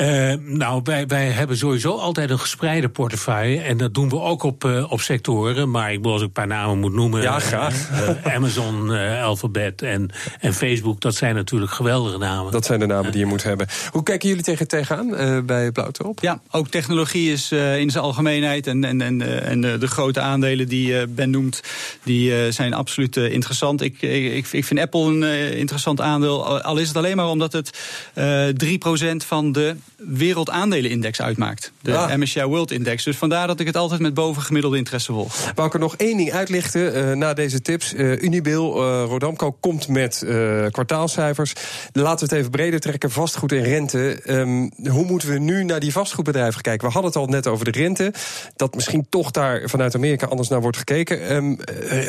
Uh, 0.00 0.32
nou, 0.44 0.80
wij, 0.84 1.06
wij 1.06 1.26
hebben 1.26 1.56
sowieso 1.56 1.96
altijd 1.96 2.30
een 2.30 2.38
gespreide 2.38 2.88
portefeuille. 2.88 3.60
En 3.60 3.76
dat 3.76 3.94
doen 3.94 4.08
we 4.08 4.20
ook 4.20 4.42
op, 4.42 4.64
uh, 4.64 4.92
op 4.92 5.00
sectoren. 5.00 5.70
Maar 5.70 5.92
ik 5.92 6.02
wil 6.02 6.12
als 6.12 6.20
ik 6.20 6.26
een 6.26 6.32
paar 6.32 6.46
namen 6.46 6.78
moet 6.78 6.92
noemen. 6.92 7.22
Ja, 7.22 7.38
graag. 7.38 7.90
Uh, 7.90 8.34
Amazon, 8.34 8.90
Alphabet 9.20 9.82
en, 9.82 10.10
en 10.40 10.54
Facebook, 10.54 11.00
dat 11.00 11.14
zijn 11.14 11.34
natuurlijk 11.34 11.72
geweldige 11.72 12.18
namen. 12.18 12.52
Dat 12.52 12.64
zijn 12.64 12.80
de 12.80 12.86
namen 12.86 13.10
die 13.10 13.20
je 13.20 13.26
moet 13.26 13.42
hebben. 13.42 13.66
Hoe 13.90 14.02
kijken 14.02 14.28
jullie 14.28 14.44
tegen 14.44 14.68
tegenaan 14.68 15.46
bij 15.46 15.72
Blauwtop? 15.72 16.20
Ja, 16.20 16.40
ook 16.50 16.68
technologie 16.68 17.32
is 17.32 17.52
in 17.52 17.90
zijn 17.90 18.04
algemeenheid. 18.04 18.66
En, 18.66 18.84
en, 18.84 19.00
en, 19.00 19.42
en 19.42 19.60
de 19.60 19.86
grote 19.86 20.20
aandelen 20.20 20.68
die 20.68 21.06
Ben 21.06 21.30
noemt, 21.30 21.62
die 22.02 22.52
zijn 22.52 22.74
absoluut 22.74 23.16
interessant. 23.16 23.82
Ik, 23.82 24.02
ik, 24.02 24.46
ik 24.52 24.64
vind 24.64 24.80
Apple 24.80 25.00
een 25.00 25.56
interessant 25.56 26.00
aandeel. 26.00 26.62
Al 26.62 26.76
is 26.76 26.88
het 26.88 26.96
alleen 26.96 27.16
maar 27.16 27.28
omdat 27.28 27.52
het 27.52 27.78
3% 28.14 29.26
van 29.26 29.52
de 29.52 29.76
wereldaandelenindex 29.96 31.20
uitmaakt. 31.20 31.72
De 31.80 31.96
ah. 31.96 32.14
MSCI 32.14 32.42
World 32.42 32.70
Index. 32.70 33.04
Dus 33.04 33.16
vandaar 33.16 33.46
dat 33.46 33.60
ik 33.60 33.66
het 33.66 33.76
altijd 33.76 34.00
met 34.00 34.14
bovengemiddelde 34.14 34.76
interesse 34.76 35.12
volg. 35.12 35.52
Wou 35.54 35.68
ik 35.68 35.74
er 35.74 35.80
nog 35.80 35.96
één 35.96 36.16
ding 36.16 36.32
uitlichten 36.32 36.96
uh, 36.96 37.16
na 37.16 37.34
deze 37.34 37.62
tips. 37.62 37.94
Uh, 37.94 38.22
Unibil, 38.22 38.82
uh, 38.82 39.04
Rodamco 39.08 39.52
komt 39.52 39.88
met 39.88 40.26
kwartaalcijfers. 40.70 41.52
Laten 41.92 42.28
we 42.28 42.34
het 42.34 42.40
even 42.44 42.50
breder 42.50 42.80
trekken. 42.80 43.10
Vastgoed 43.10 43.52
en 43.52 43.62
rente. 43.62 44.20
Um, 44.26 44.70
hoe 44.90 45.04
moeten 45.04 45.28
we 45.28 45.38
nu 45.38 45.64
naar 45.64 45.80
die 45.80 45.92
vastgoedbedrijven 45.92 46.62
kijken? 46.62 46.86
We 46.86 46.92
hadden 46.92 47.10
het 47.10 47.20
al 47.20 47.26
net 47.26 47.46
over 47.46 47.64
de 47.64 47.78
rente. 47.78 48.12
Dat 48.56 48.74
misschien 48.74 49.06
toch 49.08 49.30
daar 49.30 49.62
vanuit 49.68 49.94
Amerika 49.94 50.26
anders 50.26 50.48
naar 50.48 50.60
wordt 50.60 50.76
gekeken. 50.76 51.34
Um, 51.34 51.58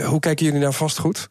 hoe 0.06 0.20
kijken 0.20 0.46
jullie 0.46 0.62
naar 0.62 0.74
vastgoed? 0.74 1.28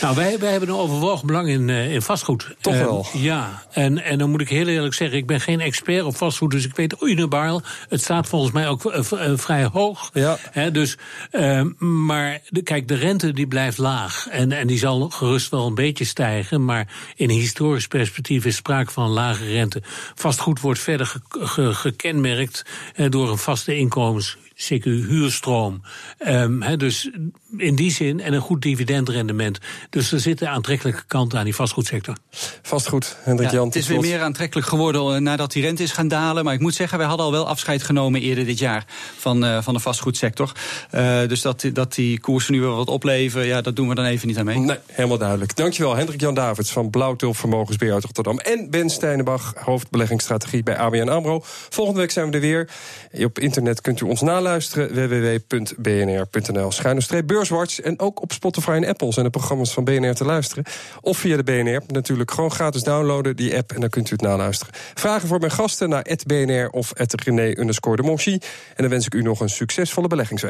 Nou, 0.00 0.14
wij, 0.14 0.38
wij 0.38 0.50
hebben 0.50 0.68
een 0.68 0.74
overwogen 0.74 1.26
belang 1.26 1.48
in, 1.48 1.68
in 1.68 2.02
vastgoed. 2.02 2.56
Toch 2.60 2.78
wel? 2.78 3.06
ja, 3.12 3.62
en, 3.72 4.04
en 4.04 4.18
dan 4.18 4.30
moet 4.30 4.40
ik 4.40 4.48
heel 4.48 4.66
eerlijk 4.66 4.94
zeggen, 4.94 5.18
ik 5.18 5.26
ben 5.26 5.40
geen 5.40 5.60
expert 5.60 5.87
op 5.88 6.16
vastgoed, 6.16 6.50
dus 6.50 6.64
ik 6.64 6.76
weet 6.76 6.96
Unibail. 7.00 7.62
Het 7.88 8.00
staat 8.00 8.28
volgens 8.28 8.52
mij 8.52 8.68
ook 8.68 8.84
uh, 8.84 9.02
vrij 9.34 9.64
hoog. 9.64 10.10
Ja. 10.12 10.38
Dus, 10.70 10.96
uh, 11.32 11.62
maar 11.78 12.40
de, 12.48 12.62
kijk, 12.62 12.88
de 12.88 12.94
rente 12.94 13.32
die 13.32 13.46
blijft 13.46 13.78
laag. 13.78 14.28
En, 14.30 14.52
en 14.52 14.66
die 14.66 14.78
zal 14.78 15.10
gerust 15.10 15.50
wel 15.50 15.66
een 15.66 15.74
beetje 15.74 16.04
stijgen. 16.04 16.64
Maar 16.64 17.12
in 17.16 17.30
historisch 17.30 17.86
perspectief 17.86 18.44
is 18.44 18.56
sprake 18.56 18.90
van 18.90 19.08
lage 19.08 19.44
rente. 19.44 19.82
Vastgoed 20.14 20.60
wordt 20.60 20.80
verder 20.80 21.06
ge, 21.06 21.20
ge, 21.28 21.74
gekenmerkt 21.74 22.64
uh, 22.96 23.10
door 23.10 23.30
een 23.30 23.38
vaste 23.38 23.76
inkomens 23.76 24.36
CQ 24.58 24.82
huurstroom. 24.82 25.82
Um, 26.26 26.62
he, 26.62 26.76
dus 26.76 27.10
in 27.56 27.74
die 27.74 27.90
zin 27.90 28.20
en 28.20 28.32
een 28.32 28.40
goed 28.40 28.62
dividendrendement. 28.62 29.58
Dus 29.90 30.12
er 30.12 30.20
zitten 30.20 30.50
aantrekkelijke 30.50 31.02
kanten 31.06 31.38
aan 31.38 31.44
die 31.44 31.54
vastgoedsector. 31.54 32.16
Vastgoed, 32.62 33.16
Hendrik 33.22 33.48
ja, 33.48 33.54
Jan. 33.54 33.66
Het 33.66 33.76
is 33.76 33.86
weer 33.86 34.00
meer 34.00 34.20
aantrekkelijk 34.20 34.66
geworden 34.66 35.14
eh, 35.14 35.20
nadat 35.20 35.52
die 35.52 35.62
rente 35.62 35.82
is 35.82 35.92
gaan 35.92 36.08
dalen. 36.08 36.44
Maar 36.44 36.54
ik 36.54 36.60
moet 36.60 36.74
zeggen, 36.74 36.98
wij 36.98 37.06
hadden 37.06 37.26
al 37.26 37.32
wel 37.32 37.48
afscheid 37.48 37.82
genomen 37.82 38.20
eerder 38.20 38.44
dit 38.44 38.58
jaar 38.58 38.84
van, 39.16 39.44
uh, 39.44 39.62
van 39.62 39.74
de 39.74 39.80
vastgoedsector. 39.80 40.52
Uh, 40.94 41.20
dus 41.26 41.42
dat, 41.42 41.64
dat 41.72 41.94
die 41.94 42.20
koersen 42.20 42.52
nu 42.52 42.60
weer 42.60 42.70
wat 42.70 42.88
opleveren, 42.88 43.46
ja, 43.46 43.60
dat 43.60 43.76
doen 43.76 43.88
we 43.88 43.94
dan 43.94 44.04
even 44.04 44.28
niet 44.28 44.38
aan 44.38 44.44
mee. 44.44 44.58
Nee, 44.58 44.76
helemaal 44.86 45.18
duidelijk. 45.18 45.56
Dankjewel, 45.56 45.96
Hendrik 45.96 46.20
Jan 46.20 46.34
Davids 46.34 46.70
van 46.70 46.90
Blauwtulp 46.90 47.36
Vermogensbeheer 47.36 47.94
uit 47.94 48.04
Rotterdam. 48.04 48.38
En 48.38 48.70
Ben 48.70 48.90
Steinenbach, 48.90 49.54
hoofdbeleggingsstrategie 49.56 50.62
bij 50.62 50.76
ABN 50.76 51.08
AMRO. 51.08 51.40
Volgende 51.68 52.00
week 52.00 52.10
zijn 52.10 52.26
we 52.30 52.32
er 52.32 52.40
weer. 52.40 52.68
Op 53.24 53.38
internet 53.38 53.80
kunt 53.80 54.00
u 54.00 54.04
ons 54.04 54.20
naluisteren 54.20 54.94
www.bnr.nl 54.94 56.72
schuine 56.72 57.00
streep 57.00 57.26
En 57.80 58.00
ook 58.00 58.22
op 58.22 58.32
Spotify 58.32 58.70
en 58.70 58.84
Apple 58.84 59.12
zijn 59.12 59.24
de 59.24 59.30
programma's 59.30 59.72
van 59.72 59.84
BNR 59.84 60.14
te 60.14 60.24
luisteren. 60.24 60.64
Of 61.00 61.18
via 61.18 61.36
de 61.36 61.42
BNR 61.42 61.82
natuurlijk 61.86 62.30
gewoon 62.30 62.50
gratis 62.50 62.82
downloaden, 62.82 63.36
die 63.36 63.56
app. 63.56 63.72
En 63.72 63.80
dan 63.80 63.88
kunt 63.88 64.08
u 64.08 64.12
het 64.12 64.20
naluisteren. 64.20 64.74
Vragen 64.94 65.28
voor 65.28 65.38
mijn 65.38 65.52
gasten 65.52 65.88
naar 65.88 66.06
BNR 66.26 66.68
of 66.70 66.92
René 67.24 67.58
underscore 67.58 67.96
de 67.96 68.02
Monchy. 68.02 68.32
En 68.32 68.40
dan 68.76 68.88
wens 68.88 69.06
ik 69.06 69.14
u 69.14 69.22
nog 69.22 69.40
een 69.40 69.48
succesvolle 69.48 70.08
beleggingsweek. 70.08 70.46